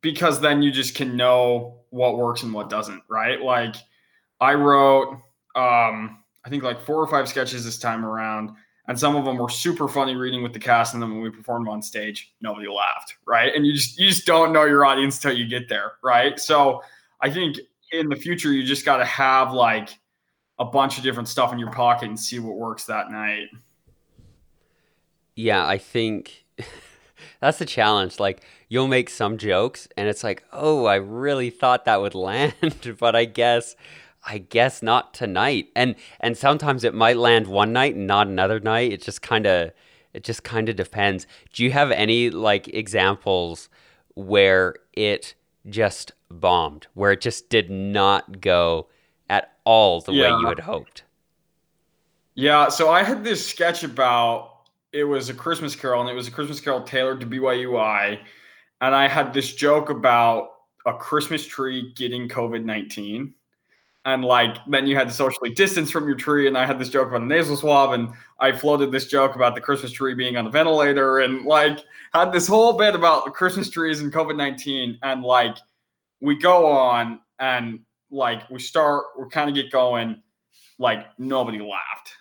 because 0.00 0.40
then 0.40 0.62
you 0.62 0.70
just 0.70 0.94
can 0.94 1.16
know 1.16 1.80
what 1.90 2.18
works 2.18 2.42
and 2.42 2.52
what 2.52 2.70
doesn't 2.70 3.02
right? 3.08 3.40
Like 3.40 3.76
i 4.40 4.54
wrote 4.54 5.08
um 5.54 6.22
i 6.44 6.50
think 6.50 6.62
like 6.62 6.80
four 6.80 6.96
or 6.96 7.06
five 7.06 7.28
sketches 7.28 7.64
this 7.64 7.78
time 7.78 8.04
around 8.04 8.50
and 8.88 8.98
some 8.98 9.16
of 9.16 9.24
them 9.24 9.36
were 9.36 9.48
super 9.48 9.88
funny 9.88 10.14
reading 10.14 10.42
with 10.42 10.52
the 10.52 10.58
cast 10.58 10.94
and 10.94 11.02
then 11.02 11.10
when 11.10 11.20
we 11.20 11.30
performed 11.30 11.68
on 11.68 11.82
stage 11.82 12.34
nobody 12.40 12.68
laughed 12.68 13.16
right? 13.26 13.54
And 13.54 13.66
you 13.66 13.72
just 13.72 13.98
you 13.98 14.08
just 14.08 14.26
don't 14.26 14.52
know 14.52 14.64
your 14.64 14.84
audience 14.84 15.16
until 15.16 15.36
you 15.38 15.46
get 15.46 15.68
there 15.68 15.92
right? 16.02 16.38
So 16.38 16.82
i 17.20 17.30
think 17.30 17.56
in 17.92 18.08
the 18.08 18.16
future 18.16 18.52
you 18.52 18.64
just 18.64 18.84
got 18.84 18.98
to 18.98 19.04
have 19.04 19.52
like 19.52 19.90
a 20.58 20.64
bunch 20.64 20.98
of 20.98 21.04
different 21.04 21.28
stuff 21.28 21.52
in 21.52 21.58
your 21.58 21.70
pocket 21.70 22.08
and 22.08 22.18
see 22.18 22.38
what 22.38 22.56
works 22.56 22.84
that 22.84 23.10
night. 23.10 23.48
Yeah 25.34 25.66
i 25.66 25.78
think 25.78 26.44
that's 27.40 27.58
the 27.58 27.64
challenge 27.64 28.18
like 28.20 28.42
you'll 28.68 28.88
make 28.88 29.08
some 29.10 29.38
jokes 29.38 29.88
and 29.96 30.08
it's 30.08 30.24
like 30.24 30.44
oh 30.52 30.84
i 30.86 30.94
really 30.94 31.50
thought 31.50 31.84
that 31.84 32.00
would 32.00 32.14
land 32.14 32.96
but 32.98 33.14
i 33.16 33.24
guess 33.24 33.76
I 34.26 34.38
guess 34.38 34.82
not 34.82 35.14
tonight. 35.14 35.68
And 35.76 35.94
and 36.18 36.36
sometimes 36.36 36.82
it 36.82 36.94
might 36.94 37.16
land 37.16 37.46
one 37.46 37.72
night 37.72 37.94
and 37.94 38.06
not 38.06 38.26
another 38.26 38.58
night. 38.58 38.92
It 38.92 39.00
just 39.00 39.22
kind 39.22 39.46
of 39.46 39.70
it 40.12 40.24
just 40.24 40.42
kind 40.42 40.68
of 40.68 40.76
depends. 40.76 41.26
Do 41.52 41.62
you 41.62 41.70
have 41.70 41.90
any 41.92 42.30
like 42.30 42.68
examples 42.68 43.68
where 44.14 44.74
it 44.94 45.34
just 45.68 46.12
bombed, 46.30 46.88
where 46.94 47.12
it 47.12 47.20
just 47.20 47.48
did 47.50 47.70
not 47.70 48.40
go 48.40 48.88
at 49.30 49.52
all 49.64 50.00
the 50.00 50.12
yeah. 50.12 50.34
way 50.34 50.40
you 50.40 50.48
had 50.48 50.60
hoped? 50.60 51.04
Yeah, 52.34 52.68
so 52.68 52.90
I 52.90 53.02
had 53.02 53.24
this 53.24 53.46
sketch 53.46 53.84
about 53.84 54.55
it 54.96 55.04
was 55.04 55.28
a 55.28 55.34
Christmas 55.34 55.76
Carol, 55.76 56.00
and 56.00 56.08
it 56.08 56.14
was 56.14 56.26
a 56.26 56.30
Christmas 56.30 56.58
Carol 56.58 56.80
tailored 56.80 57.20
to 57.20 57.26
BYUI, 57.26 58.18
and 58.80 58.94
I 58.94 59.06
had 59.06 59.34
this 59.34 59.54
joke 59.54 59.90
about 59.90 60.48
a 60.86 60.94
Christmas 60.94 61.46
tree 61.46 61.92
getting 61.94 62.28
COVID 62.28 62.64
nineteen. 62.64 63.34
And 64.06 64.24
like 64.24 64.56
then 64.68 64.86
you 64.86 64.96
had 64.96 65.08
to 65.08 65.14
socially 65.14 65.50
distance 65.50 65.90
from 65.90 66.06
your 66.06 66.16
tree 66.16 66.46
and 66.46 66.56
i 66.56 66.64
had 66.64 66.78
this 66.78 66.88
joke 66.88 67.08
about 67.08 67.22
a 67.22 67.26
nasal 67.26 67.56
swab 67.56 67.92
and 67.92 68.08
i 68.38 68.52
floated 68.52 68.92
this 68.92 69.06
joke 69.08 69.34
about 69.34 69.56
the 69.56 69.60
christmas 69.60 69.90
tree 69.90 70.14
being 70.14 70.36
on 70.36 70.46
a 70.46 70.50
ventilator 70.50 71.18
and 71.18 71.44
like 71.44 71.80
had 72.14 72.30
this 72.30 72.46
whole 72.46 72.74
bit 72.74 72.94
about 72.94 73.34
christmas 73.34 73.68
trees 73.68 74.02
and 74.02 74.12
covid-19 74.12 74.96
and 75.02 75.24
like 75.24 75.56
we 76.20 76.38
go 76.38 76.66
on 76.66 77.18
and 77.40 77.80
like 78.12 78.48
we 78.48 78.60
start 78.60 79.06
we 79.18 79.28
kind 79.28 79.48
of 79.48 79.56
get 79.56 79.72
going 79.72 80.22
like 80.78 81.06
nobody 81.18 81.58
laughed 81.58 82.12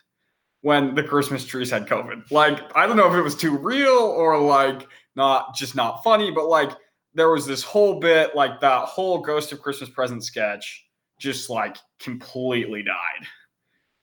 when 0.65 0.95
the 0.95 1.03
christmas 1.03 1.45
trees 1.45 1.69
had 1.69 1.87
covid 1.87 2.23
like 2.31 2.59
i 2.75 2.87
don't 2.87 2.97
know 2.97 3.07
if 3.07 3.13
it 3.13 3.21
was 3.21 3.35
too 3.35 3.57
real 3.57 3.89
or 3.89 4.39
like 4.39 4.87
not 5.15 5.55
just 5.55 5.75
not 5.75 6.03
funny 6.03 6.31
but 6.31 6.47
like 6.47 6.71
there 7.13 7.29
was 7.29 7.45
this 7.45 7.63
whole 7.63 7.99
bit 7.99 8.35
like 8.35 8.59
that 8.59 8.81
whole 8.85 9.19
ghost 9.19 9.51
of 9.51 9.61
christmas 9.61 9.89
present 9.89 10.23
sketch 10.23 10.85
just 11.19 11.49
like 11.49 11.77
completely 11.99 12.83
died 12.83 13.27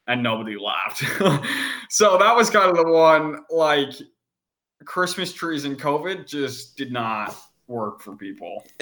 and 0.06 0.22
nobody 0.22 0.56
laughed. 0.56 0.98
so 1.88 2.18
that 2.18 2.34
was 2.34 2.50
kind 2.50 2.70
of 2.70 2.76
the 2.76 2.90
one 2.90 3.44
like 3.50 3.90
Christmas 4.84 5.32
trees 5.32 5.64
and 5.64 5.78
COVID 5.78 6.26
just 6.26 6.76
did 6.76 6.92
not 6.92 7.36
work 7.66 8.00
for 8.00 8.16
people. 8.16 8.64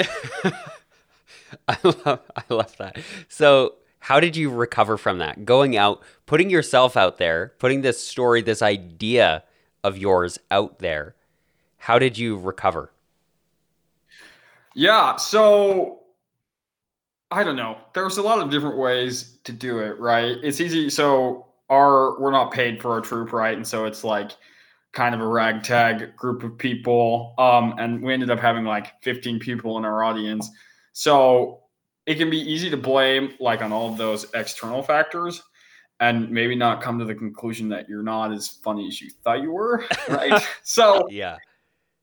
I 1.68 1.76
love 1.82 2.20
I 2.36 2.42
love 2.48 2.76
that. 2.78 2.98
So 3.28 3.74
how 4.00 4.18
did 4.18 4.36
you 4.36 4.50
recover 4.50 4.96
from 4.96 5.18
that? 5.18 5.44
Going 5.44 5.76
out, 5.76 6.02
putting 6.26 6.50
yourself 6.50 6.96
out 6.96 7.18
there, 7.18 7.52
putting 7.58 7.82
this 7.82 8.04
story, 8.04 8.42
this 8.42 8.62
idea 8.62 9.44
of 9.84 9.96
yours 9.96 10.38
out 10.50 10.78
there. 10.80 11.14
How 11.76 11.98
did 11.98 12.18
you 12.18 12.36
recover? 12.36 12.92
Yeah, 14.74 15.16
so 15.16 16.00
I 17.30 17.44
don't 17.44 17.56
know. 17.56 17.78
There's 17.94 18.18
a 18.18 18.22
lot 18.22 18.40
of 18.40 18.50
different 18.50 18.78
ways 18.78 19.38
to 19.44 19.52
do 19.52 19.78
it, 19.78 19.98
right? 19.98 20.36
It's 20.42 20.60
easy. 20.60 20.90
So 20.90 21.46
our 21.68 22.20
we're 22.20 22.32
not 22.32 22.52
paid 22.52 22.80
for 22.80 22.92
our 22.92 23.00
troupe, 23.00 23.32
right? 23.32 23.56
And 23.56 23.66
so 23.66 23.84
it's 23.84 24.02
like 24.02 24.32
kind 24.92 25.14
of 25.14 25.20
a 25.20 25.26
ragtag 25.26 26.16
group 26.16 26.42
of 26.42 26.58
people. 26.58 27.34
Um, 27.38 27.74
and 27.78 28.02
we 28.02 28.12
ended 28.12 28.30
up 28.30 28.40
having 28.40 28.64
like 28.64 29.00
15 29.02 29.38
people 29.38 29.78
in 29.78 29.84
our 29.84 30.02
audience. 30.02 30.50
So 30.92 31.60
it 32.06 32.16
can 32.16 32.30
be 32.30 32.38
easy 32.38 32.70
to 32.70 32.76
blame 32.76 33.34
like 33.40 33.62
on 33.62 33.72
all 33.72 33.90
of 33.90 33.98
those 33.98 34.26
external 34.34 34.82
factors 34.82 35.42
and 36.00 36.30
maybe 36.30 36.54
not 36.54 36.82
come 36.82 36.98
to 36.98 37.04
the 37.04 37.14
conclusion 37.14 37.68
that 37.68 37.88
you're 37.88 38.02
not 38.02 38.32
as 38.32 38.48
funny 38.48 38.88
as 38.88 39.00
you 39.00 39.10
thought 39.22 39.42
you 39.42 39.52
were. 39.52 39.84
Right. 40.08 40.42
so 40.62 41.06
yeah. 41.10 41.36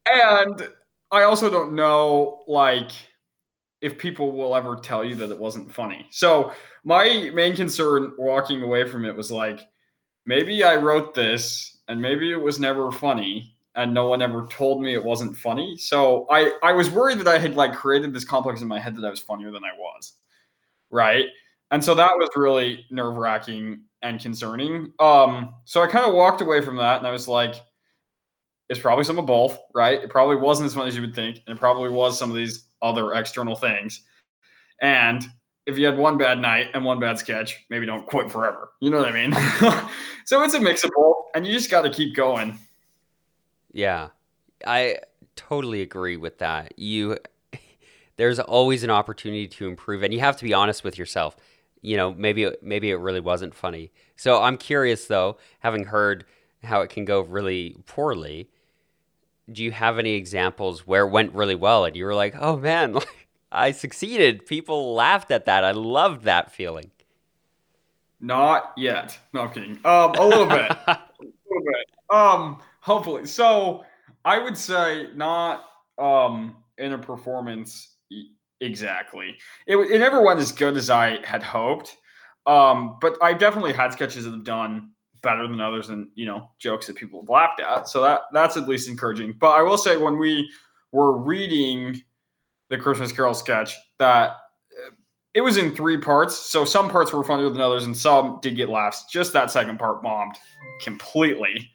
And 0.05 0.69
I 1.12 1.23
also 1.23 1.49
don't 1.49 1.73
know 1.73 2.43
like 2.47 2.91
if 3.81 3.97
people 3.97 4.31
will 4.31 4.55
ever 4.55 4.75
tell 4.75 5.03
you 5.03 5.15
that 5.15 5.31
it 5.31 5.38
wasn't 5.38 5.73
funny. 5.73 6.07
So 6.10 6.53
my 6.83 7.29
main 7.33 7.55
concern 7.55 8.13
walking 8.17 8.63
away 8.63 8.88
from 8.88 9.05
it 9.05 9.15
was 9.15 9.31
like, 9.31 9.62
maybe 10.25 10.63
I 10.63 10.75
wrote 10.75 11.13
this 11.13 11.77
and 11.88 12.01
maybe 12.01 12.31
it 12.31 12.41
was 12.41 12.60
never 12.60 12.91
funny 12.91 13.57
and 13.77 13.93
no 13.93 14.07
one 14.07 14.21
ever 14.21 14.47
told 14.47 14.81
me 14.81 14.93
it 14.93 15.03
wasn't 15.03 15.37
funny. 15.37 15.77
So 15.77 16.25
I 16.29 16.51
I 16.63 16.73
was 16.73 16.89
worried 16.89 17.19
that 17.19 17.27
I 17.27 17.37
had 17.37 17.55
like 17.55 17.73
created 17.73 18.13
this 18.13 18.25
complex 18.25 18.61
in 18.61 18.67
my 18.67 18.79
head 18.79 18.97
that 18.97 19.05
I 19.05 19.09
was 19.09 19.21
funnier 19.21 19.51
than 19.51 19.63
I 19.63 19.71
was. 19.77 20.13
Right? 20.89 21.27
And 21.71 21.83
so 21.83 21.93
that 21.95 22.17
was 22.17 22.29
really 22.35 22.85
nerve-wracking 22.89 23.81
and 24.01 24.19
concerning. 24.19 24.91
Um 24.99 25.53
so 25.63 25.81
I 25.81 25.87
kind 25.87 26.05
of 26.05 26.13
walked 26.13 26.41
away 26.41 26.59
from 26.61 26.75
that 26.77 26.97
and 26.97 27.07
I 27.07 27.11
was 27.11 27.27
like 27.27 27.55
it's 28.69 28.79
probably 28.79 29.05
some 29.05 29.17
of 29.17 29.25
both, 29.25 29.57
right? 29.73 30.03
It 30.03 30.09
probably 30.09 30.35
wasn't 30.35 30.65
as 30.67 30.73
funny 30.73 30.89
as 30.89 30.95
you 30.95 31.01
would 31.01 31.15
think, 31.15 31.41
and 31.47 31.55
it 31.55 31.59
probably 31.59 31.89
was 31.89 32.19
some 32.19 32.29
of 32.29 32.35
these 32.35 32.65
other 32.81 33.13
external 33.13 33.55
things. 33.55 34.01
And 34.81 35.25
if 35.65 35.77
you 35.77 35.85
had 35.85 35.97
one 35.97 36.17
bad 36.17 36.39
night 36.39 36.67
and 36.73 36.83
one 36.83 36.99
bad 36.99 37.17
sketch, 37.17 37.63
maybe 37.69 37.85
don't 37.85 38.05
quit 38.05 38.29
forever. 38.29 38.71
You 38.81 38.89
know 38.89 38.97
what 38.97 39.07
I 39.07 39.11
mean? 39.13 39.31
so 40.25 40.43
it's 40.43 40.53
a 40.53 40.59
mix 40.59 40.83
of 40.83 40.91
both, 40.93 41.27
and 41.33 41.47
you 41.47 41.53
just 41.53 41.71
got 41.71 41.83
to 41.83 41.89
keep 41.89 42.13
going. 42.13 42.57
Yeah, 43.77 44.09
I 44.65 44.97
totally 45.35 45.81
agree 45.81 46.17
with 46.17 46.39
that. 46.39 46.73
You, 46.77 47.17
there's 48.17 48.39
always 48.39 48.83
an 48.83 48.89
opportunity 48.89 49.47
to 49.47 49.67
improve, 49.67 50.03
and 50.03 50.13
you 50.13 50.19
have 50.19 50.37
to 50.37 50.43
be 50.43 50.53
honest 50.53 50.83
with 50.83 50.97
yourself. 50.97 51.35
You 51.81 51.95
know, 51.95 52.13
maybe 52.13 52.49
maybe 52.61 52.89
it 52.89 52.95
really 52.95 53.19
wasn't 53.19 53.53
funny. 53.53 53.91
So 54.15 54.41
I'm 54.41 54.57
curious 54.57 55.05
though, 55.05 55.37
having 55.59 55.85
heard 55.85 56.25
how 56.63 56.81
it 56.81 56.89
can 56.89 57.05
go 57.05 57.21
really 57.21 57.77
poorly 57.85 58.49
do 59.51 59.63
you 59.63 59.71
have 59.71 59.97
any 59.97 60.13
examples 60.13 60.85
where 60.85 61.05
it 61.05 61.09
went 61.09 61.33
really 61.33 61.55
well 61.55 61.85
and 61.85 61.95
you 61.95 62.05
were 62.05 62.15
like, 62.15 62.35
oh 62.39 62.57
man, 62.57 62.97
I 63.51 63.71
succeeded? 63.71 64.45
People 64.45 64.93
laughed 64.93 65.31
at 65.31 65.45
that. 65.45 65.63
I 65.63 65.71
loved 65.71 66.23
that 66.23 66.51
feeling. 66.51 66.91
Not 68.19 68.73
yet. 68.75 69.17
No, 69.31 69.41
I'm 69.41 69.51
kidding. 69.51 69.79
Um, 69.85 70.11
a 70.15 70.25
little 70.25 70.47
bit. 70.47 70.71
a 70.87 70.99
little 71.49 71.63
bit. 71.63 71.87
Um, 72.09 72.59
hopefully. 72.88 73.28
So 73.28 73.84
I 74.26 74.39
would 74.39 74.58
say 74.58 75.10
not 75.13 75.65
um 76.00 76.56
in 76.78 76.93
a 76.93 76.97
performance 76.97 77.97
exactly. 78.62 79.38
It, 79.67 79.78
it 79.78 80.00
never 80.00 80.23
went 80.23 80.39
as 80.39 80.52
good 80.52 80.78
as 80.78 80.89
I 80.89 81.23
had 81.23 81.43
hoped. 81.43 81.95
Um, 82.47 82.97
but 83.02 83.17
I 83.21 83.34
definitely 83.34 83.73
had 83.73 83.91
sketches 83.91 84.23
that 84.23 84.32
have 84.32 84.43
done 84.43 84.91
better 85.21 85.47
than 85.47 85.60
others 85.60 85.89
and 85.89 86.08
you 86.15 86.26
know 86.26 86.50
jokes 86.60 86.88
that 86.88 86.95
people 86.95 87.21
have 87.21 87.30
laughed 87.30 87.60
at 87.60 87.88
so 87.89 88.02
that 88.02 88.21
that's 88.32 88.56
at 88.56 88.67
least 88.67 88.88
encouraging 88.88 89.34
but 89.39 89.50
i 89.50 89.63
will 89.63 89.78
say 89.78 89.97
when 89.97 90.17
we 90.17 90.47
were 90.91 91.17
reading 91.17 92.00
the 92.69 92.78
christmas 92.78 93.12
carol 93.12 93.34
sketch 93.34 93.76
that 93.97 94.30
uh, 94.30 94.91
it 95.34 95.41
was 95.41 95.58
in 95.58 95.76
three 95.76 95.97
parts 95.97 96.38
so 96.38 96.63
some 96.63 96.88
parts 96.88 97.12
were 97.12 97.23
funnier 97.23 97.50
than 97.50 97.60
others 97.60 97.86
and 97.86 97.97
some 97.97 98.38
did 98.43 98.56
get 98.56 98.69
laughs 98.69 99.06
just 99.12 99.34
that 99.34 99.50
second 99.50 99.80
part 99.80 100.04
bombed 100.04 100.36
completely 100.82 101.69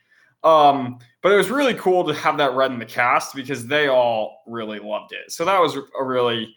um, 0.45 0.99
but 1.23 1.33
it 1.33 1.37
was 1.37 1.51
really 1.51 1.75
cool 1.75 2.05
to 2.05 2.15
have 2.15 2.37
that 2.39 2.55
read 2.55 2.73
in 2.73 2.79
the 2.79 2.87
cast 2.87 3.35
because 3.35 3.67
they 3.67 3.89
all 3.89 4.43
really 4.47 4.79
loved 4.79 5.13
it 5.13 5.31
so 5.31 5.45
that 5.45 5.61
was 5.61 5.77
a 5.77 6.05
really 6.05 6.55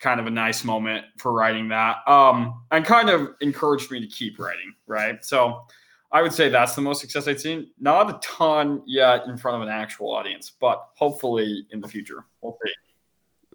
kind 0.00 0.20
of 0.20 0.26
a 0.26 0.30
nice 0.30 0.62
moment 0.62 1.04
for 1.18 1.32
writing 1.32 1.68
that 1.68 1.96
um, 2.06 2.62
and 2.70 2.84
kind 2.84 3.10
of 3.10 3.30
encouraged 3.40 3.90
me 3.90 4.00
to 4.00 4.06
keep 4.06 4.38
writing 4.38 4.72
right 4.86 5.24
so 5.24 5.62
I 6.10 6.22
would 6.22 6.32
say 6.32 6.48
that's 6.48 6.74
the 6.74 6.80
most 6.80 7.00
success 7.00 7.28
I've 7.28 7.40
seen. 7.40 7.70
Not 7.78 8.08
a 8.08 8.18
ton 8.20 8.82
yet 8.86 9.26
in 9.26 9.36
front 9.36 9.56
of 9.56 9.62
an 9.62 9.68
actual 9.68 10.10
audience, 10.10 10.50
but 10.58 10.88
hopefully 10.94 11.66
in 11.70 11.80
the 11.80 11.88
future. 11.88 12.24
We'll 12.40 12.56
see. 12.64 12.72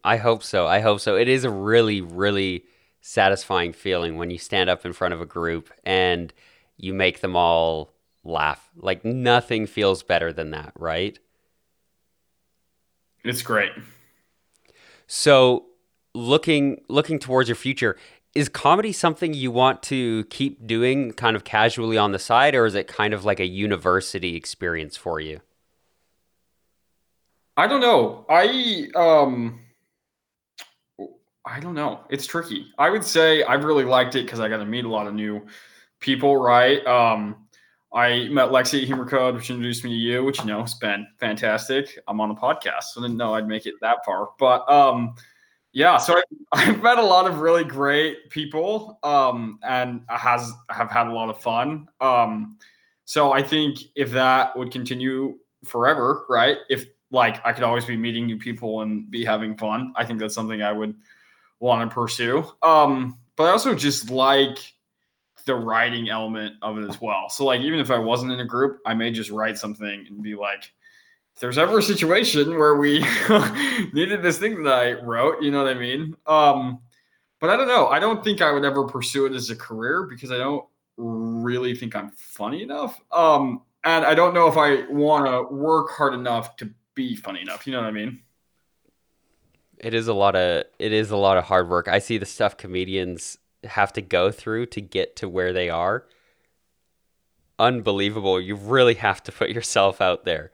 I 0.04 0.18
hope 0.18 0.44
so. 0.44 0.68
I 0.68 0.80
hope 0.80 1.00
so. 1.00 1.16
It 1.16 1.28
is 1.28 1.46
a 1.46 1.50
really, 1.50 2.02
really 2.02 2.66
satisfying 3.02 3.74
feeling 3.74 4.18
when 4.18 4.30
you 4.30 4.38
stand 4.38 4.70
up 4.70 4.86
in 4.86 4.94
front 4.94 5.14
of 5.14 5.22
a 5.22 5.26
group 5.26 5.72
and 5.84 6.32
you 6.78 6.94
make 6.94 7.22
them 7.22 7.36
all 7.36 7.93
laugh. 8.24 8.70
Like 8.76 9.04
nothing 9.04 9.68
feels 9.68 10.04
better 10.04 10.32
than 10.34 10.52
that, 10.52 10.74
right? 10.78 11.18
It's 13.24 13.42
great. 13.42 13.72
So, 15.08 15.66
looking 16.14 16.82
looking 16.90 17.20
towards 17.20 17.50
your 17.50 17.56
future, 17.56 17.98
is 18.36 18.50
comedy 18.50 18.92
something 18.92 19.34
you 19.34 19.52
want 19.52 19.84
to 19.84 20.26
keep 20.26 20.66
doing 20.66 21.12
kind 21.14 21.36
of 21.36 21.44
casually 21.44 21.98
on 21.98 22.12
the 22.12 22.20
side 22.20 22.56
or 22.56 22.66
is 22.66 22.76
it 22.76 22.88
kind 22.88 23.14
of 23.14 23.26
like 23.26 23.40
a 23.40 23.46
university 23.46 24.36
experience 24.36 24.98
for 24.98 25.20
you 25.20 25.40
i 27.58 27.68
don't 27.68 27.82
know 27.82 28.26
i 28.30 28.88
um 28.96 29.60
i 31.46 31.60
don't 31.60 31.76
know 31.76 32.00
it's 32.10 32.26
tricky 32.26 32.68
i 32.78 32.90
would 32.90 33.04
say 33.04 33.44
i've 33.44 33.64
really 33.64 33.86
liked 33.86 34.16
it 34.16 34.26
because 34.26 34.40
i 34.40 34.48
got 34.48 34.58
to 34.58 34.66
meet 34.66 34.86
a 34.86 34.90
lot 34.90 35.08
of 35.08 35.14
new 35.14 35.46
people 36.00 36.38
right 36.38 36.86
um 36.88 37.36
i 37.94 38.28
met 38.30 38.50
lexi 38.50 38.82
at 38.82 38.88
humor 38.88 39.06
code 39.06 39.36
which 39.36 39.50
introduced 39.50 39.84
me 39.84 39.90
to 39.92 39.96
you 39.96 40.24
which 40.24 40.40
you 40.40 40.46
know 40.46 40.62
has 40.62 40.74
been 40.76 41.06
fantastic 41.20 42.00
i'm 42.08 42.20
on 42.20 42.32
a 42.32 42.36
podcast 42.36 42.84
so 42.92 43.02
i 43.02 43.04
didn't 43.04 43.18
know 43.18 43.34
i'd 43.36 43.48
make 43.48 43.66
it 43.66 43.76
that 43.82 43.98
far 44.06 44.30
but 44.40 44.70
um 44.70 45.16
yeah, 45.74 45.98
so 45.98 46.22
I, 46.54 46.62
have 46.62 46.82
met 46.82 47.00
a 47.00 47.04
lot 47.04 47.28
of 47.28 47.40
really 47.40 47.64
great 47.64 48.30
people, 48.30 49.00
um, 49.04 49.60
and 49.64 50.02
has 50.08 50.54
have 50.70 50.90
had 50.90 51.08
a 51.08 51.12
lot 51.12 51.30
of 51.30 51.42
fun. 51.42 51.88
Um, 52.00 52.58
so 53.06 53.34
I 53.34 53.42
think 53.44 53.80
if 53.96 54.12
that 54.12 54.56
would 54.56 54.72
continue 54.72 55.40
forever, 55.66 56.26
right? 56.30 56.58
If 56.70 56.86
like 57.12 57.46
I 57.46 57.54
could 57.54 57.64
always 57.64 57.86
be 57.86 57.98
meeting 57.98 58.28
new 58.28 58.38
people 58.38 58.82
and 58.82 59.10
be 59.10 59.26
having 59.26 59.58
fun, 59.58 59.94
I 59.96 60.06
think 60.06 60.20
that's 60.20 60.36
something 60.36 60.62
I 60.62 60.72
would 60.72 60.96
want 61.60 61.90
to 61.90 61.94
pursue. 61.94 62.46
Um, 62.62 63.18
but 63.36 63.46
I 63.46 63.50
also 63.50 63.74
just 63.74 64.12
like 64.12 64.73
the 65.46 65.56
writing 65.56 66.10
element 66.10 66.56
of 66.62 66.78
it 66.78 66.90
as 66.90 67.02
well. 67.02 67.30
So 67.30 67.46
like 67.46 67.62
even 67.62 67.80
if 67.80 67.92
I 67.92 67.98
wasn't 67.98 68.32
in 68.32 68.40
a 68.40 68.46
group, 68.46 68.80
I 68.86 68.94
may 68.94 69.12
just 69.12 69.30
write 69.30 69.58
something 69.58 70.06
and 70.08 70.22
be 70.22 70.36
like, 70.36 70.72
if 71.34 71.40
there's 71.40 71.58
ever 71.58 71.80
a 71.80 71.84
situation 71.84 72.58
where 72.58 72.76
we 72.76 73.00
needed 73.94 74.22
this 74.22 74.38
thing 74.38 74.64
that 74.64 74.74
I 74.74 74.94
wrote, 74.94 75.42
you 75.42 75.52
know 75.52 75.64
what 75.64 75.76
I 75.76 75.80
mean? 75.80 76.16
Um, 76.28 76.80
but 77.40 77.50
I 77.50 77.58
don't 77.58 77.68
know. 77.68 77.88
I 77.88 78.00
don't 78.00 78.24
think 78.24 78.42
I 78.42 78.52
would 78.52 78.64
ever 78.64 78.86
pursue 78.86 79.26
it 79.26 79.34
as 79.34 79.50
a 79.50 79.56
career 79.56 80.04
because 80.04 80.32
I 80.32 80.38
don't 80.38 80.66
really 80.96 81.76
think 81.76 81.96
I'm 81.96 82.12
funny 82.12 82.62
enough. 82.62 83.00
Um, 83.12 83.64
and 83.84 84.06
I 84.06 84.16
don't 84.16 84.34
know 84.34 84.48
if 84.48 84.58
I 84.58 84.86
want 84.90 85.26
to 85.26 85.54
work 85.54 85.92
hard 85.92 86.14
enough 86.14 86.56
to 86.58 86.70
be 86.96 87.16
funny 87.16 87.42
enough. 87.42 87.68
You 87.68 87.74
know 87.74 87.82
what 87.82 87.88
I 87.88 87.92
mean? 87.92 88.22
It 89.78 89.94
is 89.94 90.08
a 90.08 90.14
lot 90.14 90.36
of 90.36 90.64
it 90.80 90.94
is 90.94 91.12
a 91.12 91.18
lot 91.18 91.38
of 91.38 91.44
hard 91.44 91.68
work. 91.68 91.90
I 91.90 92.00
see 92.00 92.18
the 92.18 92.26
stuff 92.26 92.56
comedians 92.56 93.38
have 93.66 93.94
to 93.94 94.02
go 94.02 94.32
through 94.32 94.68
to 94.68 94.82
get 94.82 95.16
to 95.18 95.30
where 95.30 95.54
they 95.54 95.70
are. 95.70 96.06
Unbelievable. 97.60 98.42
You 98.42 98.56
really 98.56 98.96
have 98.96 99.24
to 99.24 99.32
put 99.32 99.50
yourself 99.50 100.02
out 100.02 100.26
there. 100.26 100.52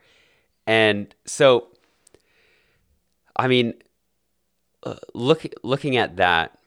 And 0.66 1.14
so, 1.24 1.68
I 3.36 3.48
mean, 3.48 3.74
uh, 4.82 4.96
look 5.14 5.46
looking 5.62 5.96
at 5.96 6.16
that, 6.16 6.58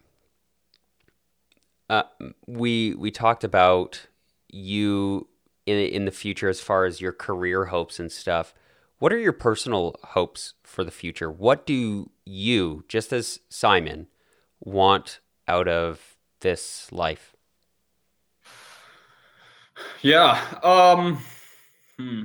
uh, 1.90 2.04
we 2.48 2.96
we 2.96 3.12
talked 3.12 3.44
about 3.44 4.08
you 4.50 5.28
in 5.66 5.78
in 5.78 6.06
the 6.06 6.12
future 6.12 6.50
as 6.50 6.60
far 6.60 6.86
as 6.86 7.02
your 7.02 7.12
career 7.14 7.66
hopes 7.66 8.00
and 8.00 8.12
stuff. 8.12 8.54
What 9.00 9.12
are 9.12 9.20
your 9.20 9.34
personal 9.34 9.96
hopes 10.04 10.54
for 10.64 10.84
the 10.84 10.92
future? 10.92 11.30
What 11.30 11.66
do 11.66 12.10
you, 12.26 12.86
just 12.88 13.12
as 13.12 13.40
Simon, 13.50 14.08
want 14.62 15.20
out 15.48 15.68
of 15.68 16.13
this 16.44 16.92
life? 16.92 17.36
Yeah. 20.02 20.40
Um. 20.62 21.18
Hmm. 21.98 22.24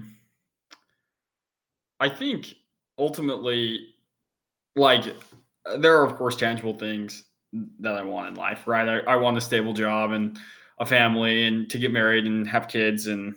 I 1.99 2.09
think 2.09 2.55
ultimately, 2.99 3.95
like 4.77 5.05
there 5.79 5.99
are 5.99 6.05
of 6.05 6.17
course 6.17 6.37
tangible 6.37 6.75
things 6.75 7.25
that 7.81 7.95
I 7.95 8.03
want 8.03 8.29
in 8.29 8.35
life, 8.35 8.67
right? 8.67 8.89
I, 8.89 9.13
I 9.13 9.17
want 9.17 9.39
a 9.39 9.41
stable 9.41 9.73
job 9.73 10.13
and 10.13 10.39
a 10.79 10.87
family 10.87 11.47
and 11.47 11.69
to 11.71 11.79
get 11.79 11.93
married 11.93 12.27
and 12.27 12.47
have 12.47 12.69
kids 12.69 13.07
and 13.07 13.35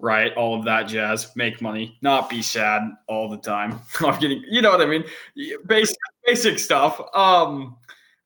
right 0.00 0.32
all 0.34 0.56
of 0.56 0.64
that 0.64 0.84
jazz 0.84 1.34
make 1.34 1.60
money 1.60 1.98
not 2.02 2.30
be 2.30 2.40
sad 2.40 2.82
all 3.08 3.28
the 3.28 3.38
time 3.38 3.80
i'm 4.00 4.18
getting 4.20 4.42
you 4.48 4.62
know 4.62 4.70
what 4.70 4.80
i 4.80 4.86
mean 4.86 5.02
basic 5.66 5.96
basic 6.24 6.58
stuff 6.58 7.00
um 7.14 7.76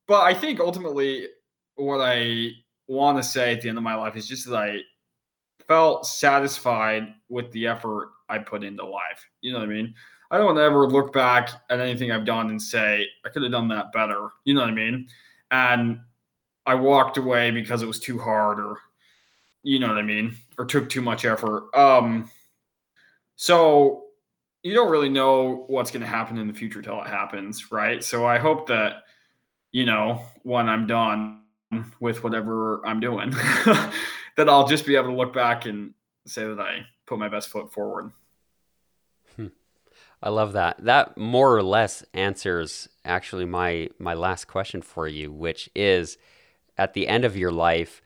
but 0.06 0.22
i 0.22 0.34
think 0.34 0.60
ultimately 0.60 1.28
what 1.86 2.00
i 2.00 2.50
want 2.88 3.16
to 3.16 3.22
say 3.22 3.52
at 3.52 3.60
the 3.60 3.68
end 3.68 3.78
of 3.78 3.84
my 3.84 3.94
life 3.94 4.16
is 4.16 4.28
just 4.28 4.48
that 4.48 4.56
i 4.56 4.78
felt 5.66 6.06
satisfied 6.06 7.14
with 7.28 7.50
the 7.52 7.66
effort 7.66 8.10
i 8.28 8.38
put 8.38 8.64
into 8.64 8.84
life 8.84 9.24
you 9.40 9.52
know 9.52 9.58
what 9.58 9.68
i 9.68 9.72
mean 9.72 9.94
I 10.32 10.38
don't 10.38 10.58
ever 10.58 10.88
look 10.88 11.12
back 11.12 11.50
at 11.68 11.78
anything 11.78 12.10
I've 12.10 12.24
done 12.24 12.48
and 12.48 12.60
say 12.60 13.06
I 13.24 13.28
could 13.28 13.42
have 13.42 13.52
done 13.52 13.68
that 13.68 13.92
better. 13.92 14.30
You 14.44 14.54
know 14.54 14.62
what 14.62 14.70
I 14.70 14.74
mean? 14.74 15.06
And 15.50 16.00
I 16.64 16.74
walked 16.74 17.18
away 17.18 17.50
because 17.50 17.82
it 17.82 17.86
was 17.86 18.00
too 18.00 18.18
hard 18.18 18.58
or 18.58 18.78
you 19.62 19.78
know 19.78 19.88
what 19.88 19.98
I 19.98 20.02
mean, 20.02 20.34
or 20.58 20.64
took 20.64 20.88
too 20.88 21.02
much 21.02 21.26
effort. 21.26 21.68
Um 21.74 22.30
so 23.36 24.04
you 24.62 24.72
don't 24.72 24.90
really 24.90 25.10
know 25.10 25.64
what's 25.66 25.90
going 25.90 26.02
to 26.02 26.06
happen 26.06 26.38
in 26.38 26.46
the 26.46 26.54
future 26.54 26.80
till 26.80 27.00
it 27.02 27.08
happens, 27.08 27.70
right? 27.70 28.02
So 28.02 28.24
I 28.24 28.38
hope 28.38 28.66
that 28.68 29.02
you 29.72 29.84
know, 29.84 30.24
when 30.44 30.66
I'm 30.68 30.86
done 30.86 31.41
with 32.00 32.22
whatever 32.22 32.84
I'm 32.86 33.00
doing, 33.00 33.30
that 34.36 34.48
I'll 34.48 34.66
just 34.66 34.86
be 34.86 34.96
able 34.96 35.08
to 35.08 35.16
look 35.16 35.32
back 35.32 35.66
and 35.66 35.94
say 36.26 36.44
that 36.44 36.60
I 36.60 36.86
put 37.06 37.18
my 37.18 37.28
best 37.28 37.48
foot 37.48 37.72
forward. 37.72 38.12
Hmm. 39.36 39.48
I 40.22 40.28
love 40.30 40.52
that. 40.52 40.84
That 40.84 41.16
more 41.16 41.56
or 41.56 41.62
less 41.62 42.04
answers 42.14 42.88
actually 43.04 43.44
my 43.44 43.88
my 43.98 44.14
last 44.14 44.46
question 44.46 44.82
for 44.82 45.08
you, 45.08 45.32
which 45.32 45.68
is 45.74 46.18
at 46.78 46.94
the 46.94 47.08
end 47.08 47.24
of 47.24 47.36
your 47.36 47.52
life 47.52 48.02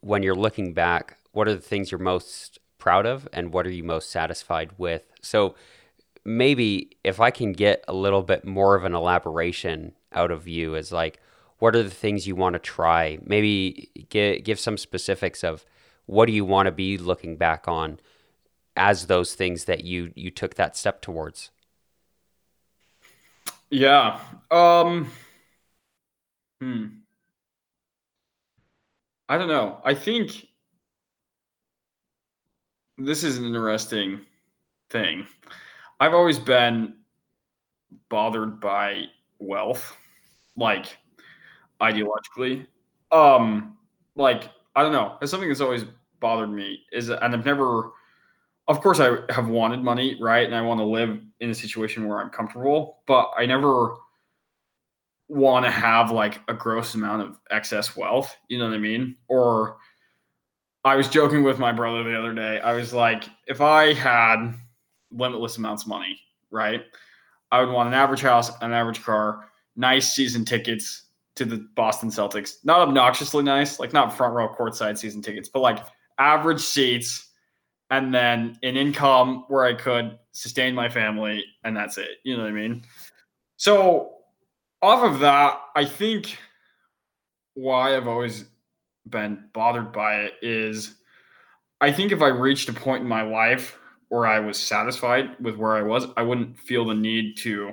when 0.00 0.22
you're 0.22 0.34
looking 0.34 0.72
back, 0.72 1.18
what 1.32 1.48
are 1.48 1.54
the 1.54 1.60
things 1.60 1.90
you're 1.90 2.00
most 2.00 2.58
proud 2.78 3.06
of 3.06 3.28
and 3.32 3.52
what 3.52 3.66
are 3.66 3.70
you 3.70 3.84
most 3.84 4.10
satisfied 4.10 4.70
with? 4.78 5.06
So 5.22 5.54
maybe 6.24 6.96
if 7.04 7.20
I 7.20 7.30
can 7.30 7.52
get 7.52 7.84
a 7.86 7.92
little 7.92 8.22
bit 8.22 8.44
more 8.44 8.74
of 8.74 8.84
an 8.84 8.94
elaboration 8.94 9.92
out 10.12 10.30
of 10.30 10.48
you 10.48 10.76
as 10.76 10.90
like 10.92 11.20
what 11.60 11.76
are 11.76 11.82
the 11.82 11.90
things 11.90 12.26
you 12.26 12.34
want 12.34 12.54
to 12.54 12.58
try? 12.58 13.18
Maybe 13.24 13.90
give, 14.08 14.42
give 14.42 14.58
some 14.58 14.76
specifics 14.76 15.44
of 15.44 15.64
what 16.06 16.26
do 16.26 16.32
you 16.32 16.44
want 16.44 16.66
to 16.66 16.72
be 16.72 16.98
looking 16.98 17.36
back 17.36 17.68
on 17.68 18.00
as 18.76 19.06
those 19.06 19.34
things 19.34 19.66
that 19.66 19.84
you 19.84 20.10
you 20.16 20.30
took 20.30 20.54
that 20.54 20.76
step 20.76 21.00
towards? 21.00 21.50
Yeah. 23.68 24.18
Um 24.50 25.12
hmm. 26.60 26.86
I 29.28 29.38
don't 29.38 29.48
know. 29.48 29.80
I 29.84 29.94
think 29.94 30.48
this 32.98 33.22
is 33.22 33.38
an 33.38 33.44
interesting 33.44 34.20
thing. 34.88 35.26
I've 36.00 36.14
always 36.14 36.38
been 36.38 36.94
bothered 38.08 38.60
by 38.60 39.04
wealth, 39.38 39.96
like 40.56 40.96
ideologically. 41.80 42.66
Um, 43.12 43.76
like 44.16 44.50
I 44.76 44.82
don't 44.82 44.92
know. 44.92 45.16
It's 45.20 45.30
something 45.30 45.48
that's 45.48 45.60
always 45.60 45.84
bothered 46.20 46.50
me. 46.50 46.80
Is 46.92 47.08
and 47.08 47.34
I've 47.34 47.44
never 47.44 47.90
of 48.68 48.80
course 48.80 49.00
I 49.00 49.18
have 49.30 49.48
wanted 49.48 49.82
money, 49.82 50.16
right? 50.20 50.46
And 50.46 50.54
I 50.54 50.62
want 50.62 50.78
to 50.78 50.84
live 50.84 51.20
in 51.40 51.50
a 51.50 51.54
situation 51.54 52.06
where 52.06 52.20
I'm 52.20 52.30
comfortable, 52.30 52.98
but 53.06 53.32
I 53.36 53.44
never 53.44 53.96
want 55.28 55.64
to 55.64 55.70
have 55.72 56.12
like 56.12 56.40
a 56.46 56.54
gross 56.54 56.94
amount 56.94 57.22
of 57.22 57.38
excess 57.50 57.96
wealth. 57.96 58.36
You 58.48 58.58
know 58.58 58.66
what 58.66 58.74
I 58.74 58.78
mean? 58.78 59.16
Or 59.26 59.78
I 60.84 60.94
was 60.94 61.08
joking 61.08 61.42
with 61.42 61.58
my 61.58 61.72
brother 61.72 62.04
the 62.04 62.16
other 62.16 62.32
day. 62.32 62.60
I 62.60 62.72
was 62.72 62.92
like, 62.92 63.24
if 63.48 63.60
I 63.60 63.92
had 63.92 64.54
limitless 65.10 65.56
amounts 65.56 65.82
of 65.82 65.88
money, 65.88 66.20
right? 66.50 66.82
I 67.50 67.60
would 67.60 67.72
want 67.72 67.88
an 67.88 67.94
average 67.94 68.20
house, 68.20 68.50
an 68.60 68.72
average 68.72 69.02
car, 69.02 69.50
nice 69.74 70.12
season 70.12 70.44
tickets 70.44 71.06
to 71.36 71.44
the 71.44 71.66
Boston 71.74 72.10
Celtics. 72.10 72.56
Not 72.64 72.80
obnoxiously 72.80 73.42
nice, 73.42 73.78
like 73.78 73.92
not 73.92 74.16
front 74.16 74.34
row 74.34 74.48
courtside 74.48 74.98
season 74.98 75.22
tickets, 75.22 75.48
but 75.48 75.60
like 75.60 75.84
average 76.18 76.60
seats 76.60 77.28
and 77.90 78.14
then 78.14 78.58
an 78.62 78.76
income 78.76 79.44
where 79.48 79.64
I 79.64 79.74
could 79.74 80.18
sustain 80.32 80.74
my 80.74 80.88
family, 80.88 81.44
and 81.64 81.76
that's 81.76 81.98
it. 81.98 82.18
You 82.24 82.36
know 82.36 82.44
what 82.44 82.50
I 82.50 82.54
mean? 82.54 82.82
So, 83.56 84.12
off 84.80 85.02
of 85.02 85.20
that, 85.20 85.60
I 85.76 85.84
think 85.84 86.38
why 87.54 87.96
I've 87.96 88.08
always 88.08 88.44
been 89.08 89.44
bothered 89.52 89.92
by 89.92 90.20
it 90.20 90.34
is 90.40 90.96
I 91.80 91.92
think 91.92 92.12
if 92.12 92.22
I 92.22 92.28
reached 92.28 92.68
a 92.68 92.72
point 92.72 93.02
in 93.02 93.08
my 93.08 93.22
life 93.22 93.78
where 94.08 94.26
I 94.26 94.38
was 94.38 94.58
satisfied 94.58 95.30
with 95.40 95.56
where 95.56 95.76
I 95.76 95.82
was, 95.82 96.06
I 96.16 96.22
wouldn't 96.22 96.58
feel 96.58 96.84
the 96.84 96.94
need 96.94 97.36
to 97.38 97.72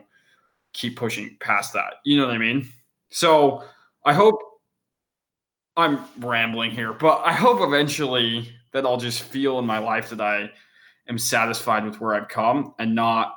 keep 0.74 0.98
pushing 0.98 1.38
past 1.40 1.74
that. 1.74 1.96
You 2.06 2.18
know 2.18 2.26
what 2.26 2.36
I 2.36 2.40
mean? 2.40 2.70
So, 3.10 3.64
I 4.06 4.14
hope 4.14 4.40
I'm 5.76 6.00
rambling 6.20 6.72
here, 6.72 6.94
but 6.94 7.22
I 7.24 7.34
hope 7.34 7.62
eventually 7.62 8.52
that 8.74 8.86
I'll 8.86 8.98
just 8.98 9.24
feel 9.24 9.60
in 9.60 9.66
my 9.66 9.78
life 9.78 10.10
that 10.10 10.22
I 10.22 10.52
am 11.08 11.18
satisfied 11.18 11.86
with 11.86 12.02
where 12.02 12.16
I've 12.16 12.28
come 12.28 12.74
and 12.80 12.96
not 12.96 13.36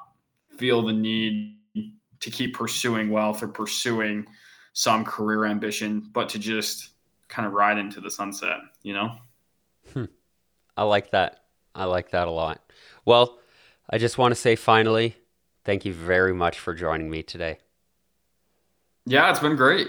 feel 0.56 0.83
the 0.83 0.92
need 0.92 1.56
to 2.20 2.30
keep 2.30 2.54
pursuing 2.54 3.11
wealth 3.11 3.42
or 3.42 3.48
pursuing 3.48 4.26
some 4.72 5.04
career 5.04 5.44
ambition, 5.44 6.09
but 6.12 6.28
to 6.30 6.38
just 6.38 6.90
kind 7.28 7.46
of 7.46 7.52
ride 7.52 7.78
into 7.78 8.00
the 8.00 8.11
sunset, 8.11 8.59
you 8.83 8.92
know? 8.92 9.16
Hmm. 9.92 10.04
I 10.76 10.85
like 10.85 11.11
that. 11.11 11.44
I 11.74 11.85
like 11.85 12.11
that 12.11 12.28
a 12.28 12.30
lot. 12.30 12.61
Well, 13.04 13.38
I 13.88 13.98
just 13.98 14.18
want 14.18 14.33
to 14.33 14.40
say 14.40 14.56
finally, 14.56 15.16
thank 15.64 15.85
you 15.85 15.92
very 15.92 16.33
much 16.33 16.59
for 16.59 16.74
joining 16.74 17.11
me 17.11 17.22
today. 17.22 17.59
Yeah, 19.06 19.30
it's 19.30 19.40
been 19.40 19.56
great. 19.56 19.88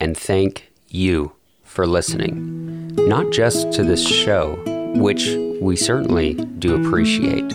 And 0.00 0.16
thank 0.16 0.70
you 0.88 1.32
for 1.62 1.86
listening, 1.86 2.94
not 2.94 3.32
just 3.32 3.72
to 3.72 3.82
this 3.82 4.06
show, 4.06 4.56
which 4.96 5.28
we 5.60 5.76
certainly 5.76 6.34
do 6.34 6.74
appreciate, 6.74 7.54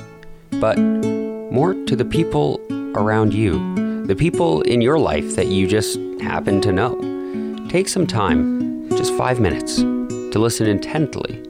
but 0.60 0.78
more 0.80 1.74
to 1.86 1.96
the 1.96 2.06
people 2.06 2.60
around 2.96 3.34
you, 3.34 4.06
the 4.06 4.16
people 4.16 4.62
in 4.64 4.82
your 4.82 4.98
life 4.98 5.36
that 5.36 5.48
you 5.48 5.68
just 5.68 6.00
happen 6.22 6.62
to 6.62 6.72
know. 6.72 6.96
Take 7.70 7.88
some 7.88 8.08
time, 8.08 8.90
just 8.98 9.14
five 9.16 9.40
minutes, 9.40 9.78
to 9.78 10.40
listen 10.40 10.68
intently 10.68 11.44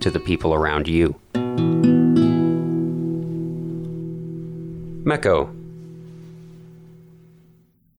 to 0.00 0.10
the 0.10 0.20
people 0.20 0.54
around 0.54 0.88
you. 0.88 1.14
Mecho 5.04 5.57